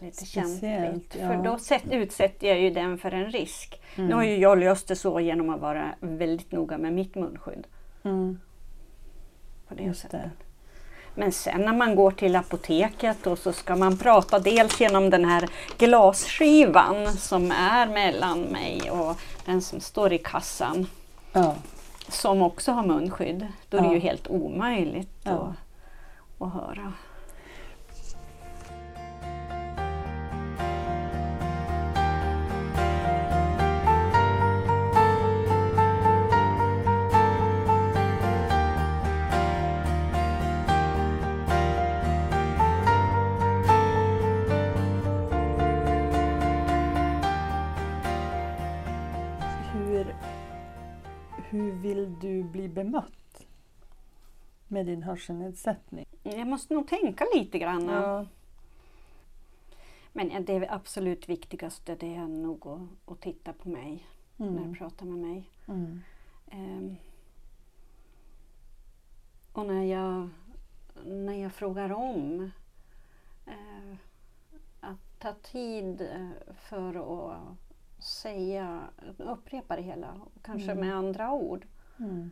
lite 0.00 0.24
kämpigt. 0.26 1.16
ja. 1.20 1.28
För 1.28 1.42
då 1.42 1.58
sätt, 1.58 1.84
utsätter 1.90 2.46
jag 2.48 2.60
ju 2.60 2.70
den 2.70 2.98
för 2.98 3.10
en 3.12 3.30
risk. 3.30 3.80
Mm. 3.96 4.08
Nu 4.08 4.14
har 4.14 4.24
ju 4.24 4.36
jag 4.36 4.58
löst 4.58 4.88
det 4.88 4.96
så 4.96 5.20
genom 5.20 5.50
att 5.50 5.60
vara 5.60 5.94
väldigt 6.00 6.52
noga 6.52 6.78
med 6.78 6.92
mitt 6.92 7.14
munskydd. 7.14 7.66
Mm. 8.02 8.40
På 9.68 9.74
det 9.74 9.82
Just 9.82 10.00
sättet. 10.00 10.22
det. 10.22 10.30
Men 11.18 11.32
sen 11.32 11.60
när 11.60 11.72
man 11.72 11.94
går 11.94 12.10
till 12.10 12.36
apoteket 12.36 13.26
och 13.26 13.38
så 13.38 13.52
ska 13.52 13.76
man 13.76 13.96
prata 13.98 14.38
dels 14.38 14.80
genom 14.80 15.10
den 15.10 15.24
här 15.24 15.48
glasskivan 15.78 17.12
som 17.12 17.50
är 17.50 17.86
mellan 17.86 18.40
mig 18.40 18.90
och 18.90 19.16
den 19.44 19.62
som 19.62 19.80
står 19.80 20.12
i 20.12 20.18
kassan 20.18 20.86
Ja. 21.32 21.54
som 22.08 22.42
också 22.42 22.72
har 22.72 22.82
munskydd. 22.86 23.46
Då 23.68 23.76
är 23.76 23.80
det 23.82 23.86
Ja. 23.88 23.94
ju 23.94 23.98
helt 24.00 24.28
omöjligt 24.28 25.10
Ja. 25.22 25.30
att, 25.32 26.46
att 26.46 26.52
höra. 26.52 26.92
Du 52.26 52.42
bli 52.44 52.68
bemött 52.68 53.46
med 54.68 54.86
din 54.86 55.02
hörselnedsättning? 55.02 56.06
Jag 56.22 56.46
måste 56.46 56.74
nog 56.74 56.88
tänka 56.88 57.24
lite 57.34 57.58
grann. 57.58 57.88
Ja. 57.88 58.26
Men 60.12 60.44
det 60.44 60.68
absolut 60.70 61.28
viktigaste 61.28 61.94
det 61.94 62.14
är 62.14 62.26
nog 62.26 62.66
att, 62.66 63.12
att 63.12 63.20
titta 63.20 63.52
på 63.52 63.68
mig 63.68 64.06
när 64.36 64.46
Mm. 64.48 64.72
du 64.72 64.78
pratar 64.78 65.06
med 65.06 65.18
mig. 65.18 65.50
Mm. 65.68 66.00
Ehm, 66.50 66.96
och 69.52 69.66
när 69.66 69.84
jag, 69.84 70.28
när 71.04 71.42
jag 71.42 71.52
frågar 71.52 71.92
om 71.92 72.50
eh, 73.46 73.96
att 74.80 75.18
ta 75.18 75.32
tid 75.32 76.00
eh, 76.00 76.28
för 76.54 76.94
att 77.34 77.56
säga, 78.04 78.82
upprepa 79.18 79.76
det 79.76 79.82
hela, 79.82 80.20
kanske 80.42 80.72
Mm. 80.72 80.86
med 80.86 80.96
andra 80.96 81.32
ord. 81.32 81.66
Mm. 81.98 82.30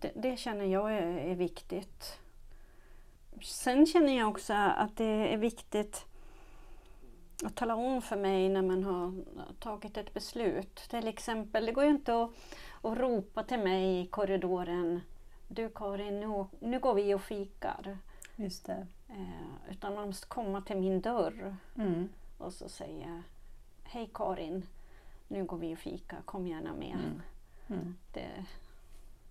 Det, 0.00 0.12
det 0.16 0.36
känner 0.36 0.64
jag 0.64 0.92
är, 0.92 1.06
är 1.06 1.34
viktigt. 1.34 2.20
Sen 3.42 3.86
känner 3.86 4.18
jag 4.18 4.28
också 4.28 4.52
att 4.52 4.96
det 4.96 5.32
är 5.32 5.36
viktigt 5.36 6.06
att 7.44 7.54
tala 7.54 7.74
om 7.74 8.02
för 8.02 8.16
mig 8.16 8.48
när 8.48 8.62
man 8.62 8.84
har 8.84 9.12
tagit 9.60 9.96
ett 9.96 10.14
beslut. 10.14 10.74
Till 10.90 11.08
exempel, 11.08 11.66
det 11.66 11.72
går 11.72 11.84
ju 11.84 11.90
inte 11.90 12.22
att, 12.22 12.30
att 12.82 12.98
ropa 12.98 13.42
till 13.42 13.58
mig 13.58 14.00
i 14.00 14.06
korridoren 14.06 15.00
Du 15.48 15.68
Karin, 15.68 16.20
nu, 16.20 16.46
nu 16.60 16.78
går 16.78 16.94
vi 16.94 17.14
och 17.14 17.22
fikar. 17.22 17.98
Just 18.36 18.66
det. 18.66 18.86
Eh, 19.08 19.70
utan 19.70 19.94
man 19.94 20.06
måste 20.06 20.26
komma 20.26 20.60
till 20.60 20.76
min 20.76 21.00
dörr 21.00 21.56
Mm. 21.76 22.08
och 22.38 22.52
så 22.52 22.68
säga 22.68 23.22
Hej 23.82 24.10
Karin, 24.14 24.66
nu 25.28 25.44
går 25.44 25.56
vi 25.56 25.74
och 25.74 25.78
fika, 25.78 26.16
kom 26.24 26.46
gärna 26.46 26.72
med. 26.74 26.94
Mm. 26.94 27.22
Mm. 27.70 27.96
Det, 28.12 28.28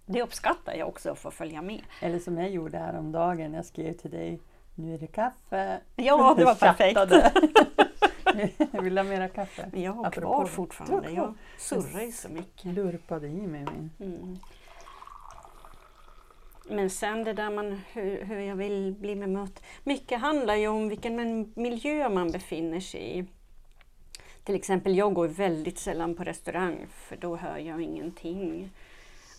det 0.06 0.22
uppskattar 0.22 0.74
jag 0.74 0.88
också 0.88 1.12
att 1.12 1.20
få 1.20 1.32
följa 1.32 1.62
med. 1.62 1.82
Eller 2.02 2.20
som 2.20 2.38
jag 2.38 2.50
gjorde 2.50 2.78
häromdagen, 2.78 3.54
jag 3.54 3.66
skrev 3.66 3.94
till 3.94 4.12
dig 4.12 4.40
Nu 4.76 4.94
är 4.94 4.98
det 4.98 5.08
kaffe. 5.08 5.80
Ja, 5.96 6.34
det 6.38 6.46
var 6.46 6.56
perfekt. 6.76 7.00
Jag 8.72 8.82
vill 8.82 8.98
ha 8.98 9.04
mera 9.04 9.30
kaffe. 9.30 9.72
Jag 9.74 9.92
har 9.92 10.06
Apropå 10.06 10.28
kvar 10.28 10.46
fortfarande. 10.46 11.12
Jag 11.12 11.34
surrar 11.58 12.02
ju 12.02 12.12
så 12.12 12.30
mycket. 12.30 12.66
Lurpade 12.66 13.28
i 13.28 13.48
mig 13.48 13.66
min. 13.74 13.92
Mm. 14.00 14.40
Men 16.70 16.90
sen 16.90 17.24
det 17.24 17.34
där 17.34 17.50
man, 17.50 17.82
hur, 17.92 18.24
hur 18.24 18.40
jag 18.40 18.56
vill 18.56 18.96
bli 19.00 19.16
bemött. 19.16 19.64
Mycket 19.84 20.20
handlar 20.22 20.56
ju 20.56 20.68
om 20.68 20.90
vilken 20.90 21.54
miljö 21.56 22.10
man 22.10 22.32
befinner 22.32 22.80
sig 22.80 23.20
i. 23.20 23.26
Till 24.44 24.56
exempel, 24.56 24.96
jag 24.98 25.14
går 25.14 25.28
väldigt 25.28 25.78
sällan 25.80 26.16
på 26.16 26.24
restaurang 26.24 26.88
för 26.90 27.18
då 27.18 27.36
hör 27.36 27.58
jag 27.58 27.82
ingenting. 27.82 28.70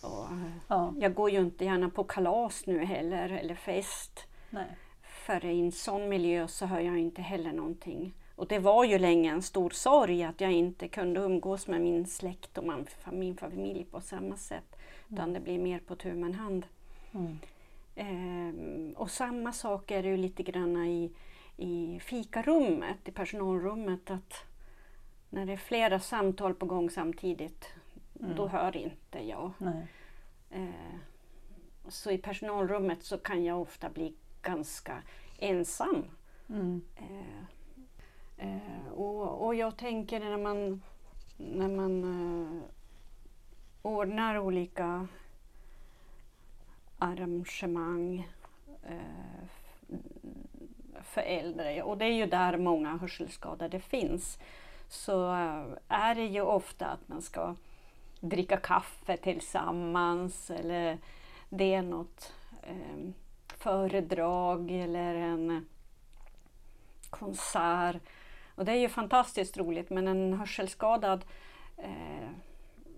Och 0.03 0.27
Ja, 0.67 0.93
jag 0.99 1.13
går 1.13 1.29
ju 1.29 1.39
inte 1.39 1.65
gärna 1.65 1.89
på 1.89 2.03
kalas 2.03 2.65
nu 2.65 2.85
heller, 2.85 3.29
eller 3.29 3.55
fest. 3.55 4.27
nej. 4.49 4.67
För 5.03 5.45
i 5.45 5.59
en 5.59 5.71
sån 5.71 6.09
miljö 6.09 6.47
så 6.47 6.65
hör 6.65 6.79
jag 6.79 6.97
inte 6.97 7.21
heller 7.21 7.53
någonting. 7.53 8.13
Och 8.35 8.47
det 8.47 8.59
var 8.59 8.83
ju 8.85 8.99
länge 8.99 9.31
en 9.31 9.41
stor 9.41 9.69
sorg 9.69 10.23
att 10.23 10.41
jag 10.41 10.51
inte 10.51 10.87
kunde 10.87 11.19
umgås 11.19 11.67
med 11.67 11.81
min 11.81 12.05
släkt 12.05 12.57
och 12.57 12.63
min 13.11 13.37
familj 13.37 13.85
på 13.91 14.01
samma 14.01 14.37
sätt. 14.37 14.75
Utan 15.09 15.33
det 15.33 15.39
blir 15.39 15.59
mer 15.59 15.79
på 15.79 15.95
tu 15.95 16.13
man 16.13 16.33
hand. 16.33 16.65
Mm. 17.13 17.37
Ehm, 17.95 18.93
och 18.97 19.11
samma 19.11 19.53
sak 19.53 19.91
är 19.91 20.03
det 20.03 20.09
ju 20.09 20.17
lite 20.17 20.43
grann 20.43 20.85
i, 20.85 21.11
i 21.57 21.99
fikarummet, 21.99 23.07
i 23.09 23.11
personalrummet. 23.11 24.11
Att 24.11 24.33
när 25.35 25.45
det 25.45 25.53
är 25.53 25.57
flera 25.57 25.99
samtal 25.99 26.53
på 26.53 26.65
gång 26.65 26.89
samtidigt, 26.89 27.73
Mm. 28.19 28.35
då 28.35 28.47
hör 28.47 28.77
inte 28.77 29.19
jag. 29.19 29.51
Eh, 30.49 30.95
så 31.87 32.11
i 32.11 32.17
personalrummet 32.17 33.03
så 33.03 33.17
kan 33.17 33.43
jag 33.43 33.61
ofta 33.61 33.89
bli 33.89 34.13
ganska 34.41 35.01
ensam. 35.39 36.05
Mm. 36.49 36.81
Eh, 36.95 37.43
eh, 38.47 38.87
och, 38.93 39.45
och 39.45 39.55
jag 39.55 39.77
tänker 39.77 40.19
när 40.19 40.37
man, 40.37 40.81
när 41.37 41.67
man 41.67 42.03
eh, 42.03 42.61
ordnar 43.81 44.37
olika 44.39 45.07
arrangemang 46.97 48.29
eh, 48.83 49.47
för 51.03 51.21
äldre, 51.21 51.83
och 51.83 51.97
det 51.97 52.05
är 52.05 52.13
ju 52.13 52.25
där 52.25 52.57
många 52.57 52.97
hörselskadade 52.97 53.79
finns, 53.79 54.39
så 54.87 55.31
eh, 55.31 55.65
är 55.87 56.15
det 56.15 56.25
ju 56.25 56.41
ofta 56.41 56.85
att 56.85 57.07
man 57.07 57.21
ska 57.21 57.55
dricka 58.19 58.57
kaffe 58.57 59.17
tillsammans 59.17 60.49
eller 60.49 60.97
det 61.49 61.73
är 61.73 61.81
något 61.81 62.33
eh, 62.63 63.09
föredrag 63.57 64.71
eller 64.71 65.15
en 65.15 65.65
konsert. 67.09 68.01
Och 68.55 68.65
det 68.65 68.71
är 68.71 68.79
ju 68.79 68.89
fantastiskt 68.89 69.57
roligt 69.57 69.89
men 69.89 70.07
en 70.07 70.33
hörselskadad 70.33 71.25
eh, 71.77 72.29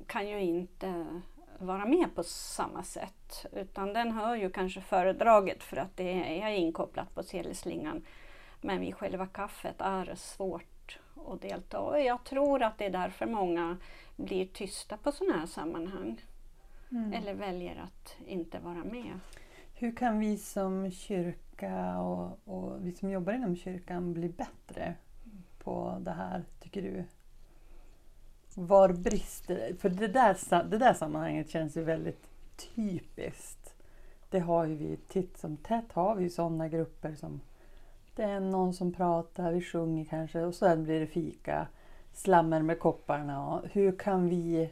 kan 0.08 0.28
ju 0.28 0.39
inte 0.39 1.21
vara 1.60 1.86
med 1.86 2.15
på 2.15 2.23
samma 2.23 2.84
sätt. 2.84 3.45
Utan 3.52 3.93
den 3.93 4.12
hör 4.12 4.36
ju 4.36 4.50
kanske 4.50 4.82
föredraget 4.82 5.63
för 5.63 5.78
att 5.78 5.97
det 5.97 6.41
är 6.41 6.50
inkopplat 6.50 7.15
på 7.15 7.23
sedelslingan 7.23 8.06
Men 8.62 8.80
vid 8.80 8.95
själva 8.95 9.28
kaffet 9.28 9.76
är 9.82 10.06
det 10.06 10.15
svårt 10.15 10.77
att 11.27 11.41
delta. 11.41 11.80
Och 11.80 12.01
jag 12.01 12.23
tror 12.23 12.63
att 12.63 12.77
det 12.77 12.86
är 12.86 12.89
därför 12.89 13.25
många 13.25 13.77
blir 14.15 14.45
tysta 14.45 14.97
på 14.97 15.12
sådana 15.12 15.39
här 15.39 15.45
sammanhang. 15.45 16.21
Mm. 16.91 17.13
Eller 17.13 17.34
väljer 17.34 17.75
att 17.75 18.15
inte 18.27 18.60
vara 18.60 18.84
med. 18.84 19.19
Hur 19.73 19.95
kan 19.95 20.19
vi 20.19 20.38
som 20.38 20.91
kyrka 20.91 21.99
och, 21.99 22.39
och 22.45 22.86
vi 22.86 22.91
som 22.91 23.10
jobbar 23.10 23.34
inom 23.34 23.56
kyrkan 23.56 24.13
bli 24.13 24.30
bättre 24.30 24.95
på 25.58 25.97
det 26.01 26.12
här, 26.12 26.43
tycker 26.60 26.82
du? 26.82 27.03
Var 28.56 28.93
brister 28.93 29.56
det? 29.56 29.75
För 29.82 29.89
det 29.89 30.08
där, 30.08 30.63
det 30.63 30.77
där 30.77 30.93
sammanhanget 30.93 31.49
känns 31.49 31.77
ju 31.77 31.84
väldigt 31.84 32.30
typiskt 32.75 33.77
det 34.30 34.39
har 34.39 34.65
ju 34.65 34.75
vi 34.75 34.97
titt 35.08 35.38
som 35.38 35.58
tätt 35.58 35.91
har 35.93 36.15
vi 36.15 36.30
sådana 36.30 36.67
grupper 36.67 37.15
som 37.15 37.41
det 38.17 38.23
är 38.23 38.39
någon 38.39 38.73
som 38.73 38.93
pratar, 38.93 39.51
vi 39.51 39.62
sjunger 39.62 40.06
kanske 40.06 40.41
och 40.41 40.56
sen 40.56 40.84
blir 40.84 40.99
det 40.99 41.08
fika, 41.08 41.67
slammer 42.13 42.62
med 42.62 42.80
kopparna. 42.80 43.47
Och 43.47 43.67
hur 43.71 43.99
kan 43.99 44.30
vi, 44.30 44.69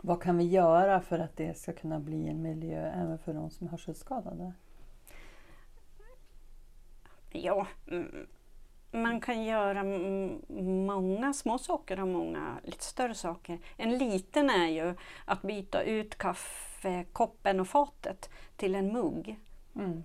vad 0.00 0.22
kan 0.22 0.38
vi 0.38 0.44
göra 0.44 1.00
för 1.00 1.18
att 1.18 1.36
det 1.36 1.58
ska 1.58 1.72
kunna 1.72 2.00
bli 2.00 2.28
en 2.28 2.42
miljö 2.42 2.92
även 2.92 3.18
för 3.18 3.34
de 3.34 3.50
som 3.50 3.66
är 3.66 3.70
hörselskadade? 3.70 4.52
Ja, 7.30 7.66
mm, 7.90 8.26
man 8.90 9.20
kan 9.20 9.44
göra 9.44 9.84
många 10.86 11.32
små 11.32 11.58
saker 11.58 12.00
och 12.00 12.08
många 12.08 12.58
lite 12.64 12.84
större 12.84 13.14
saker. 13.14 13.58
En 13.76 13.98
liten 13.98 14.50
är 14.50 14.68
ju 14.68 14.94
att 15.24 15.42
byta 15.42 15.82
ut 15.82 16.18
kaffekoppen 16.18 17.60
och 17.60 17.68
fatet 17.68 18.30
till 18.56 18.74
en 18.74 18.92
mugg. 18.92 19.36
Mm. 19.74 20.02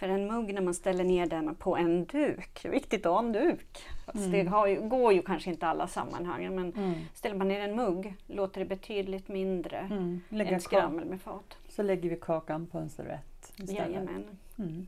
För 0.00 0.08
en 0.08 0.26
mugg 0.26 0.54
när 0.54 0.60
man 0.62 0.74
ställer 0.74 1.04
ner 1.04 1.26
den 1.26 1.54
på 1.54 1.76
en 1.76 2.04
duk, 2.04 2.64
viktigt 2.64 3.06
att 3.06 3.12
ha 3.12 3.18
en 3.18 3.32
duk. 3.32 3.82
Mm. 4.14 4.30
Det 4.30 4.70
ju, 4.70 4.80
går 4.88 5.12
ju 5.12 5.22
kanske 5.22 5.50
inte 5.50 5.66
i 5.66 5.68
alla 5.68 5.86
sammanhang 5.86 6.54
men 6.54 6.72
Mm. 6.72 6.94
ställer 7.14 7.36
man 7.36 7.48
ner 7.48 7.60
en 7.60 7.76
mugg 7.76 8.14
låter 8.26 8.60
det 8.60 8.66
betydligt 8.66 9.28
mindre 9.28 9.78
Mm. 9.78 10.20
Lägga 10.28 10.50
än 10.50 10.60
skrammel 10.60 11.04
med 11.04 11.20
fat. 11.20 11.58
så 11.68 11.82
lägger 11.82 12.10
vi 12.10 12.16
kakan 12.16 12.66
på 12.66 12.78
en 12.78 12.90
servett 12.90 13.52
istället. 13.56 13.70
Jajamän. 13.70 14.24
Mm. 14.58 14.86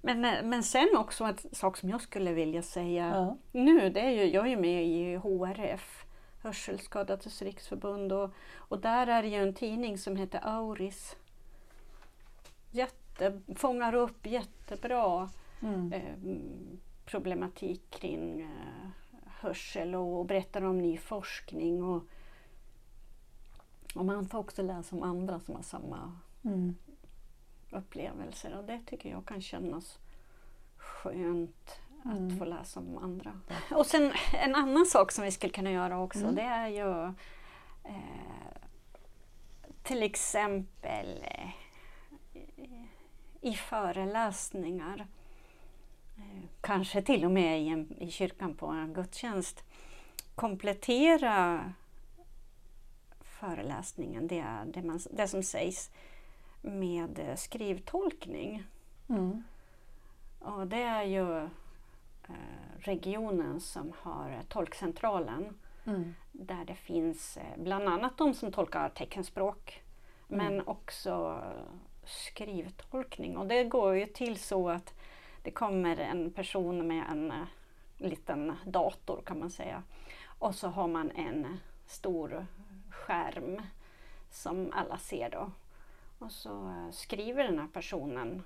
Men, 0.00 0.24
eh, 0.24 0.42
men 0.44 0.62
sen 0.62 0.88
också 0.96 1.24
en 1.24 1.36
sak 1.52 1.76
som 1.76 1.88
jag 1.90 2.00
skulle 2.00 2.32
vilja 2.32 2.62
säga 2.62 3.08
Ja. 3.14 3.36
nu, 3.52 3.90
det 3.90 4.00
är 4.00 4.10
ju, 4.10 4.24
jag 4.24 4.44
är 4.46 4.50
ju 4.50 4.56
med 4.56 4.86
i 4.86 5.16
HRF, 5.16 6.04
Hörselskadades 6.42 7.42
riksförbund 7.42 8.12
och, 8.12 8.30
och 8.56 8.78
där 8.78 9.06
är 9.06 9.22
det 9.22 9.28
ju 9.28 9.42
en 9.42 9.54
tidning 9.54 9.98
som 9.98 10.16
heter 10.16 10.40
Auris. 10.44 11.16
Jätte, 13.20 13.40
fångar 13.54 13.94
upp 13.94 14.26
jättebra 14.26 15.28
Mm. 15.62 15.92
eh, 15.92 16.36
problematik 17.04 17.90
kring 17.90 18.40
eh, 18.40 18.88
hörsel 19.40 19.94
och, 19.94 20.18
och 20.18 20.26
berättar 20.26 20.62
om 20.64 20.78
ny 20.78 20.96
forskning. 20.98 21.82
Och, 21.84 22.02
och 23.94 24.04
man 24.04 24.28
får 24.28 24.38
också 24.38 24.62
läsa 24.62 24.96
om 24.96 25.02
andra 25.02 25.40
som 25.40 25.54
har 25.54 25.62
samma 25.62 26.18
Mm. 26.44 26.74
upplevelser 27.70 28.56
och 28.58 28.64
det 28.64 28.80
tycker 28.86 29.10
jag 29.10 29.26
kan 29.26 29.40
kännas 29.40 29.98
skönt 30.76 31.80
att 32.04 32.18
Mm. 32.18 32.38
få 32.38 32.44
läsa 32.44 32.80
om 32.80 32.98
andra. 32.98 33.40
Och 33.70 33.86
sen 33.86 34.12
en 34.42 34.54
annan 34.54 34.86
sak 34.86 35.12
som 35.12 35.24
vi 35.24 35.30
skulle 35.30 35.52
kunna 35.52 35.70
göra 35.70 36.00
också 36.02 36.18
Mm. 36.18 36.34
det 36.34 36.42
är 36.42 36.68
ju 36.68 37.04
eh, 37.84 38.56
till 39.82 40.02
exempel 40.02 41.22
eh, 41.24 41.48
i 43.48 43.54
föreläsningar 43.54 45.06
eh, 46.16 46.44
kanske 46.60 47.02
till 47.02 47.24
och 47.24 47.30
med 47.30 47.62
i, 47.62 47.68
en, 47.68 47.94
i 47.98 48.10
kyrkan 48.10 48.54
på 48.54 48.66
en 48.66 48.92
gudstjänst 48.94 49.64
komplettera 50.34 51.64
föreläsningen, 53.20 54.26
det, 54.26 54.44
det, 54.66 54.82
man, 54.82 55.00
det 55.10 55.28
som 55.28 55.42
sägs 55.42 55.90
med 56.62 57.18
eh, 57.18 57.36
skrivtolkning. 57.36 58.64
Mm. 59.08 59.42
Och 60.38 60.66
det 60.66 60.82
är 60.82 61.02
ju 61.02 61.38
eh, 62.28 62.34
regionen 62.78 63.60
som 63.60 63.92
har 64.02 64.38
tolkcentralen 64.48 65.58
Mm. 65.86 66.14
där 66.32 66.64
det 66.64 66.74
finns 66.74 67.38
bland 67.56 67.88
annat 67.88 68.18
de 68.18 68.34
som 68.34 68.52
tolkar 68.52 68.88
teckenspråk 68.88 69.82
men 70.26 70.52
Mm. 70.52 70.68
också 70.68 71.42
skrivtolkning. 72.08 73.36
Och 73.36 73.46
det 73.46 73.64
går 73.64 73.94
ju 73.96 74.06
till 74.06 74.38
så 74.38 74.68
att 74.68 74.94
det 75.42 75.50
kommer 75.50 75.96
en 75.96 76.30
person 76.30 76.86
med 76.88 77.04
en 77.10 77.30
eh, 77.30 77.46
liten 77.96 78.52
dator 78.66 79.22
kan 79.26 79.38
man 79.38 79.50
säga. 79.50 79.82
Och 80.38 80.54
så 80.54 80.68
har 80.68 80.88
man 80.88 81.10
en 81.10 81.58
stor 81.86 82.46
skärm 82.90 83.62
som 84.30 84.72
alla 84.74 84.98
ser 84.98 85.30
då. 85.30 85.50
Och 86.18 86.32
så 86.32 86.50
eh, 86.68 86.90
skriver 86.92 87.44
den 87.44 87.58
här 87.58 87.68
personen 87.72 88.42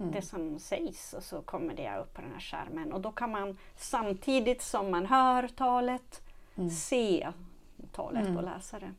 Mm. 0.00 0.12
det 0.12 0.22
som 0.22 0.58
sägs 0.58 1.12
och 1.14 1.22
så 1.22 1.42
kommer 1.42 1.74
det 1.74 1.96
upp 1.98 2.14
på 2.14 2.20
den 2.20 2.32
här 2.32 2.40
skärmen. 2.40 2.92
Och 2.92 3.00
då 3.00 3.12
kan 3.12 3.30
man 3.30 3.58
samtidigt 3.76 4.62
som 4.62 4.90
man 4.90 5.06
hör 5.06 5.48
talet 5.48 6.22
Mm. 6.56 6.70
se 6.70 7.32
talet 7.92 8.24
Mm. 8.26 8.36
och 8.36 8.42
läsa 8.42 8.78
det. 8.78 8.92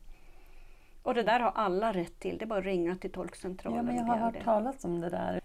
Och 1.02 1.14
det 1.14 1.22
där 1.22 1.40
har 1.40 1.50
alla 1.50 1.92
rätt 1.92 2.18
till. 2.20 2.38
Det 2.38 2.44
är 2.44 2.46
bara 2.46 2.58
att 2.58 2.64
ringa 2.64 2.96
till 2.96 3.12
tolkcentralen 3.12 3.76
Ja, 3.76 3.82
men 3.82 3.96
jag 3.96 4.04
har 4.04 4.16
hört 4.16 4.34
det. 4.34 4.44
talas 4.44 4.84
om 4.84 5.00
det 5.00 5.08
där. 5.10 5.40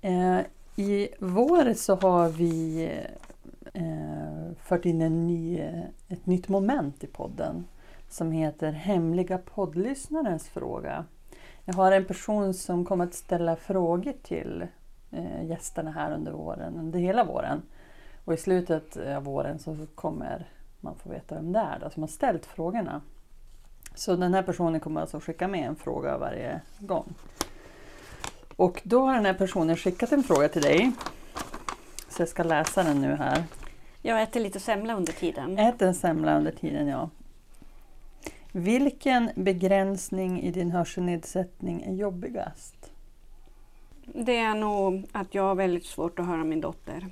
Eh, 0.00 0.40
I 0.76 1.08
vår 1.20 1.74
så 1.74 1.94
har 1.94 2.28
vi 2.28 2.84
eh, 3.74 4.52
fört 4.62 4.84
in 4.84 5.02
en 5.02 5.26
ny, 5.26 5.58
ett 6.08 6.26
nytt 6.26 6.48
moment 6.48 7.04
i 7.04 7.06
podden 7.06 7.66
som 8.08 8.32
heter 8.32 8.72
Hemliga 8.72 9.38
poddlyssnarens 9.38 10.48
fråga. 10.48 11.04
Jag 11.64 11.74
har 11.74 11.92
en 11.92 12.04
person 12.04 12.54
som 12.54 12.84
kommer 12.84 13.04
att 13.04 13.14
ställa 13.14 13.56
frågor 13.56 14.14
till 14.22 14.66
eh, 15.10 15.44
gästerna 15.46 15.90
här 15.90 16.12
under 16.12 16.32
våren, 16.32 16.76
under 16.78 16.98
hela 16.98 17.24
våren. 17.24 17.62
Och 18.24 18.34
i 18.34 18.36
slutet 18.36 18.96
av 18.96 19.24
våren 19.24 19.58
så 19.58 19.76
kommer 19.94 20.48
man 20.80 20.94
få 20.94 21.08
veta 21.08 21.34
vem 21.34 21.52
det 21.52 21.58
är 21.58 21.78
då, 21.80 21.90
som 21.90 22.02
har 22.02 22.08
ställt 22.08 22.46
frågorna. 22.46 23.00
Så 23.94 24.16
den 24.16 24.34
här 24.34 24.42
personen 24.42 24.80
kommer 24.80 25.00
alltså 25.00 25.20
skicka 25.20 25.48
med 25.48 25.68
en 25.68 25.76
fråga 25.76 26.18
varje 26.18 26.60
gång. 26.78 27.14
Och 28.56 28.82
då 28.84 29.06
har 29.06 29.14
den 29.14 29.26
här 29.26 29.34
personen 29.34 29.76
skickat 29.76 30.12
en 30.12 30.22
fråga 30.22 30.48
till 30.48 30.62
dig. 30.62 30.92
Så 32.08 32.22
jag 32.22 32.28
ska 32.28 32.42
läsa 32.42 32.82
den 32.82 33.00
nu 33.00 33.14
här. 33.14 33.44
Jag 34.02 34.22
äter 34.22 34.40
lite 34.40 34.60
semla 34.60 34.94
under 34.94 35.12
tiden. 35.12 35.58
Ät 35.58 35.82
en 35.82 35.94
semla 35.94 36.36
under 36.36 36.52
tiden, 36.52 36.86
ja. 36.86 37.10
Vilken 38.52 39.30
begränsning 39.34 40.42
i 40.42 40.50
din 40.50 40.70
hörselnedsättning 40.70 41.82
är 41.82 41.94
jobbigast? 41.94 42.92
Det 44.04 44.36
är 44.36 44.54
nog 44.54 45.06
att 45.12 45.34
jag 45.34 45.42
har 45.42 45.54
väldigt 45.54 45.86
svårt 45.86 46.18
att 46.18 46.26
höra 46.26 46.44
min 46.44 46.60
dotter. 46.60 47.06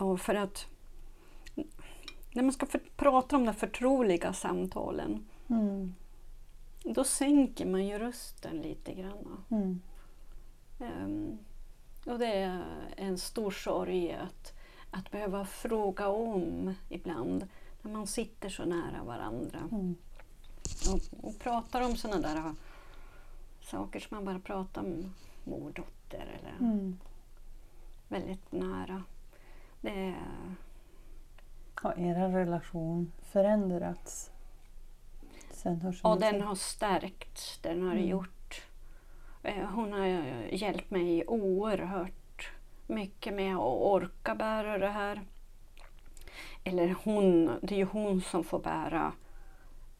Och 0.00 0.20
för 0.20 0.34
att 0.34 0.66
när 2.32 2.42
man 2.42 2.52
ska 2.52 2.66
för, 2.66 2.80
prata 2.96 3.36
om 3.36 3.44
de 3.44 3.54
förtroliga 3.54 4.32
samtalen 4.32 5.26
Mm. 5.48 5.94
då 6.82 7.04
sänker 7.04 7.66
man 7.66 7.86
ju 7.86 7.98
rösten 7.98 8.56
lite 8.62 8.94
grann. 8.94 9.44
Mm. 9.50 9.80
Ehm, 10.80 11.38
och 12.06 12.18
det 12.18 12.26
är 12.26 12.64
en 12.96 13.18
stor 13.18 13.50
sorg 13.50 14.12
att, 14.12 14.52
att 14.90 15.10
behöva 15.10 15.44
fråga 15.44 16.08
om 16.08 16.74
ibland 16.88 17.48
när 17.82 17.92
man 17.92 18.06
sitter 18.06 18.48
så 18.48 18.64
nära 18.64 19.02
varandra 19.04 19.58
Mm. 19.72 19.94
och, 20.92 21.24
och 21.28 21.38
pratar 21.38 21.80
om 21.82 21.96
sådana 21.96 22.28
där 22.28 22.36
äh, 22.36 22.52
saker 23.62 24.00
som 24.00 24.14
man 24.16 24.24
bara 24.24 24.38
pratar 24.40 24.80
om 24.80 25.14
mor 25.44 25.70
dotter 25.72 26.38
eller 26.40 26.56
Mm. 26.72 26.98
väldigt 28.08 28.52
nära. 28.52 29.02
Det 29.80 29.90
är, 29.90 30.14
Har 31.74 31.98
er 31.98 32.28
relation 32.28 33.12
förändrats 33.22 34.30
sen 35.50 35.94
och 36.02 36.20
den 36.20 36.40
har 36.42 36.54
stärkts, 36.54 37.58
den 37.62 37.82
har 37.82 37.92
Mm. 37.92 38.08
gjort. 38.08 38.62
Eh, 39.42 39.64
Hon 39.64 39.92
har 39.92 40.06
hjälpt 40.52 40.90
mig 40.90 41.24
oerhört 41.26 42.50
mycket 42.86 43.34
med 43.34 43.54
att 43.56 43.60
orka 43.80 44.34
bära 44.34 44.78
det 44.78 44.88
här. 44.90 45.20
Eller 46.64 46.94
hon, 47.04 47.50
det 47.62 47.74
är 47.74 47.78
ju 47.78 47.84
hon 47.84 48.20
som 48.20 48.44
får 48.44 48.58
bära 48.58 49.12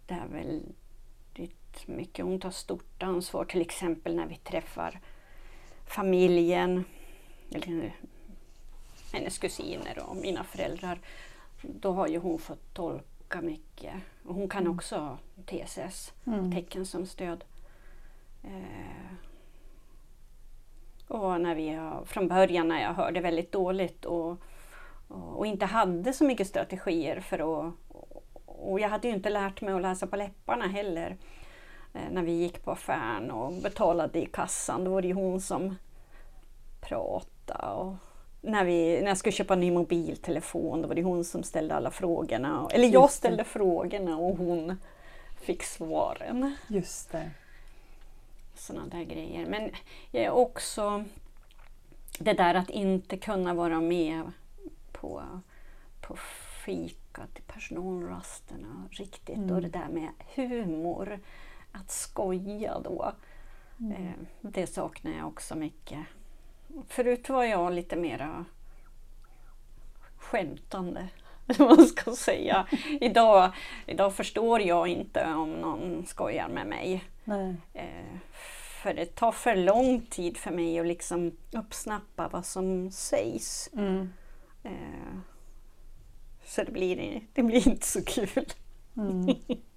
det 0.07 0.15
här 0.15 0.27
väldigt 0.29 1.87
mycket. 1.89 2.25
Hon 2.25 2.41
tar 2.41 2.51
stort 2.51 3.03
ansvar 3.03 3.45
till 3.45 3.61
exempel 3.61 4.17
när 4.17 4.27
vi 4.27 4.37
träffar 4.37 5.01
familjen, 5.87 6.85
eller 7.55 7.97
hennes 9.13 9.39
kusiner 9.39 10.03
och 10.09 10.17
mina 10.17 10.45
föräldrar. 10.45 10.99
Då 11.63 11.93
har 11.93 12.09
ju 12.09 12.19
hon 12.19 12.39
fått 12.39 12.75
tolka 12.75 13.41
mycket. 13.41 13.95
Och 14.25 14.35
hon 14.35 14.49
kan 14.49 14.63
Mm. 14.63 14.75
också 14.77 15.19
TSS, 15.47 16.13
Mm. 16.27 16.53
tecken 16.53 16.87
som 16.87 17.07
stöd. 17.07 17.45
Eh, 18.45 19.13
och 21.09 21.41
när 21.41 21.55
vi 21.55 21.69
har, 21.69 22.05
från 22.05 22.29
början 22.29 22.69
när 22.69 22.83
jag 22.83 22.95
hörde 22.95 23.21
väldigt 23.21 23.53
dåligt 23.53 24.05
och, 24.05 24.37
och, 25.09 25.39
och 25.39 25.47
inte 25.47 25.67
hade 25.67 26.13
så 26.13 26.25
mycket 26.25 26.47
strategier 26.47 27.21
för 27.21 27.39
att... 27.39 27.75
Och 28.47 28.81
jag 28.81 28.89
hade 28.89 29.09
ju 29.09 29.15
inte 29.15 29.31
lärt 29.31 29.61
mig 29.61 29.75
att 29.75 29.83
läsa 29.83 30.07
på 30.07 30.17
läpparna 30.17 30.67
heller. 30.67 31.17
Eh, 31.95 32.11
när 32.11 32.23
vi 32.23 32.33
gick 32.33 32.65
på 32.65 32.71
affären 32.71 33.31
och 33.31 33.53
betalade 33.53 34.23
i 34.23 34.27
kassan, 34.27 34.85
då 34.85 34.91
var 34.91 35.03
det 35.03 35.09
ju 35.09 35.15
hon 35.15 35.41
som 35.41 35.75
pratade. 36.81 37.67
Och 37.75 37.95
när, 38.41 38.65
vi, 38.65 39.01
när 39.01 39.09
jag 39.09 39.19
skulle 39.19 39.33
köpa 39.33 39.55
en 39.55 39.61
ny 39.61 39.71
mobiltelefon, 39.71 40.83
då 40.83 40.89
var 40.89 40.95
det 40.95 41.03
hon 41.03 41.25
som 41.25 41.43
ställde 41.43 41.75
alla 41.75 41.91
frågorna. 41.91 42.69
Eller 42.73 42.89
jag 42.89 43.11
ställde 43.11 43.45
frågorna 43.45 44.19
och 44.19 44.37
hon 44.37 44.77
fick 45.41 45.63
svaren. 45.63 46.57
Just 46.69 47.13
det. 47.13 47.31
Sådana 48.55 48.87
där 48.87 49.05
grejer. 49.05 49.47
Men 49.47 49.71
jag 50.11 50.25
är 50.25 50.31
också 50.31 51.05
det 52.19 52.33
där 52.33 52.55
att 52.55 52.71
inte 52.71 53.17
kunna 53.17 53.55
vara 53.55 53.81
med 53.81 54.23
på, 54.93 55.23
på 56.01 56.17
fikat 56.65 57.39
i 57.39 57.43
personalrasterna 57.43 58.89
riktigt 58.91 59.37
Mm. 59.37 59.51
och 59.57 59.63
det 59.63 59.69
där 59.69 59.89
med 59.89 60.09
humor, 60.35 61.21
att 61.73 61.91
skoja 61.91 62.81
då. 62.81 63.13
Mm. 63.81 63.93
Eh, 63.93 64.13
det 64.41 64.67
saknar 64.67 65.13
jag 65.13 65.27
också 65.27 65.55
mycket. 65.55 66.07
Förut 66.89 67.29
var 67.29 67.45
jag 67.45 67.73
lite 67.73 67.97
mera 67.97 68.45
skämtande, 70.17 71.09
eller 71.47 71.59
vad 71.59 71.79
man 71.79 71.87
ska 71.87 72.13
säga. 72.13 72.67
Idag, 73.01 73.53
idag 73.87 74.15
förstår 74.15 74.61
jag 74.61 74.89
inte 74.89 75.27
om 75.35 75.53
någon 75.53 76.07
skojar 76.07 76.49
med 76.49 76.67
mig. 76.67 77.05
Nej. 77.25 77.55
Eh, 77.75 78.19
för 78.83 78.95
det 78.95 79.07
tar 79.07 79.33
för 79.33 79.57
lång 79.57 80.01
tid 80.01 80.37
för 80.37 80.51
mig 80.51 80.79
att 80.79 80.87
liksom 80.87 81.33
uppsnappa 81.53 82.29
vad 82.29 82.47
som 82.47 82.91
sägs. 82.91 83.71
Mm. 83.73 84.13
Eh, 84.63 85.19
så 86.45 86.63
det 86.65 86.73
blir, 86.73 87.21
det 87.33 87.43
blir 87.43 87.69
inte 87.69 87.87
så 87.87 88.05
kul. 88.05 88.47
Mm. 88.97 89.27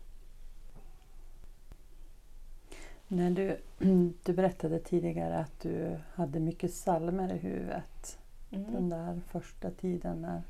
När 3.14 3.30
du, 3.30 3.58
du 4.24 4.34
berättade 4.34 4.80
tidigare 4.80 5.40
att 5.40 5.60
du 5.62 5.98
hade 6.16 6.40
mycket 6.40 6.72
psalmer 6.72 7.34
i 7.34 7.38
huvudet 7.38 8.18
den 8.50 8.66
Mm. 8.66 8.90
där 8.90 9.22
första 9.32 9.72
tiden. 9.72 10.22
När, 10.22 10.42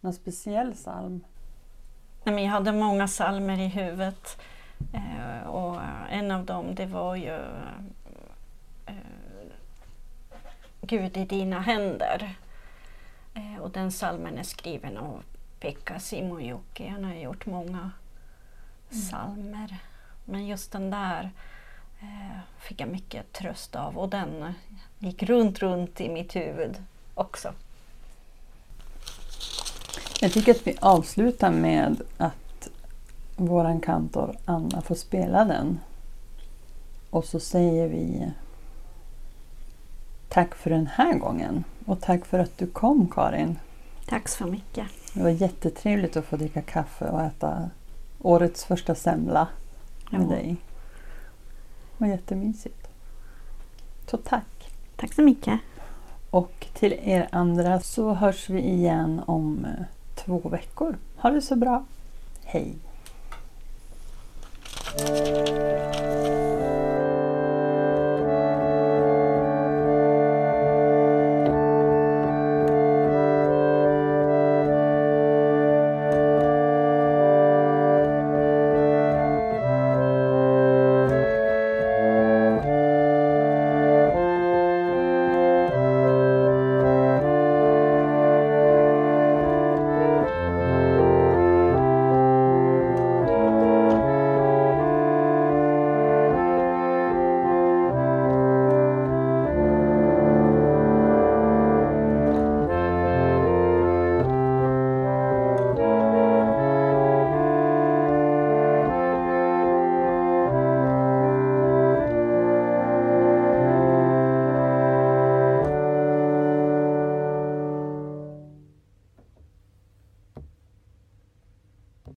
någon 0.00 0.12
speciell 0.12 0.72
psalm? 0.74 1.24
Jag 2.24 2.38
hade 2.38 2.72
många 2.72 3.06
psalmer 3.06 3.60
i 3.60 3.66
huvudet. 3.68 4.40
Eh, 4.92 5.48
och 5.48 5.80
en 6.10 6.30
av 6.30 6.44
dem 6.44 6.74
det 6.74 6.86
var 6.86 7.16
ju 7.16 7.38
eh, 8.86 8.94
Gud 10.80 11.16
i 11.16 11.24
dina 11.24 11.60
händer. 11.60 12.34
Eh, 13.34 13.62
och 13.62 13.70
den 13.70 13.90
psalmen 13.90 14.38
är 14.38 14.42
skriven 14.42 14.96
av 14.96 15.22
Pekka 15.60 15.98
Simojoki. 15.98 16.86
Han 16.86 17.04
har 17.04 17.14
gjort 17.14 17.46
många 17.46 17.90
psalmer. 18.90 19.76
Men 20.24 20.46
just 20.46 20.72
den 20.72 20.90
där 20.90 21.30
fick 22.58 22.80
jag 22.80 22.88
mycket 22.88 23.32
tröst 23.32 23.76
av 23.76 23.98
och 23.98 24.08
den 24.08 24.42
eh, 24.42 24.50
gick 24.98 25.22
runt, 25.22 25.58
runt 25.58 26.00
i 26.00 26.08
mitt 26.08 26.36
huvud 26.36 26.76
också. 27.14 27.52
Jag 30.20 30.32
tycker 30.32 30.52
att 30.54 30.66
vi 30.66 30.76
avslutar 30.80 31.50
med 31.50 32.00
att 32.16 32.68
våran 33.36 33.80
kantor 33.80 34.36
Anna 34.44 34.82
får 34.82 34.94
spela 34.94 35.44
den. 35.44 35.80
Och 37.10 37.24
så 37.24 37.40
säger 37.40 37.88
vi 37.88 38.30
tack 40.28 40.54
för 40.54 40.70
den 40.70 40.86
här 40.86 41.14
gången. 41.14 41.64
Och 41.86 42.00
tack 42.00 42.24
för 42.26 42.38
att 42.38 42.58
du 42.58 42.66
kom 42.66 43.08
Karin. 43.08 43.58
Tack 44.06 44.28
så 44.28 44.46
mycket. 44.46 44.86
Det 45.14 45.22
var 45.22 45.30
jättetrevligt 45.30 46.16
att 46.16 46.24
få 46.24 46.36
dricka 46.36 46.62
kaffe 46.62 47.04
och 47.08 47.22
äta 47.22 47.70
årets 48.22 48.64
första 48.64 48.94
semla 48.94 49.48
med 50.10 50.22
Ja. 50.22 50.26
dig. 50.26 50.56
Var 51.98 52.08
jättemysigt. 52.08 52.88
Så 54.06 54.16
tack! 54.16 54.70
Tack 54.96 55.14
så 55.14 55.22
mycket. 55.22 55.60
Och 56.30 56.66
till 56.74 56.92
er 56.92 57.28
andra 57.32 57.80
så 57.80 58.14
hörs 58.14 58.50
vi 58.50 58.60
igen 58.60 59.22
om 59.26 59.64
eh, 59.64 59.84
två 60.14 60.48
veckor. 60.48 60.96
Ha 61.16 61.30
det 61.30 61.42
så 61.42 61.56
bra! 61.56 61.84
Hej! 62.44 62.78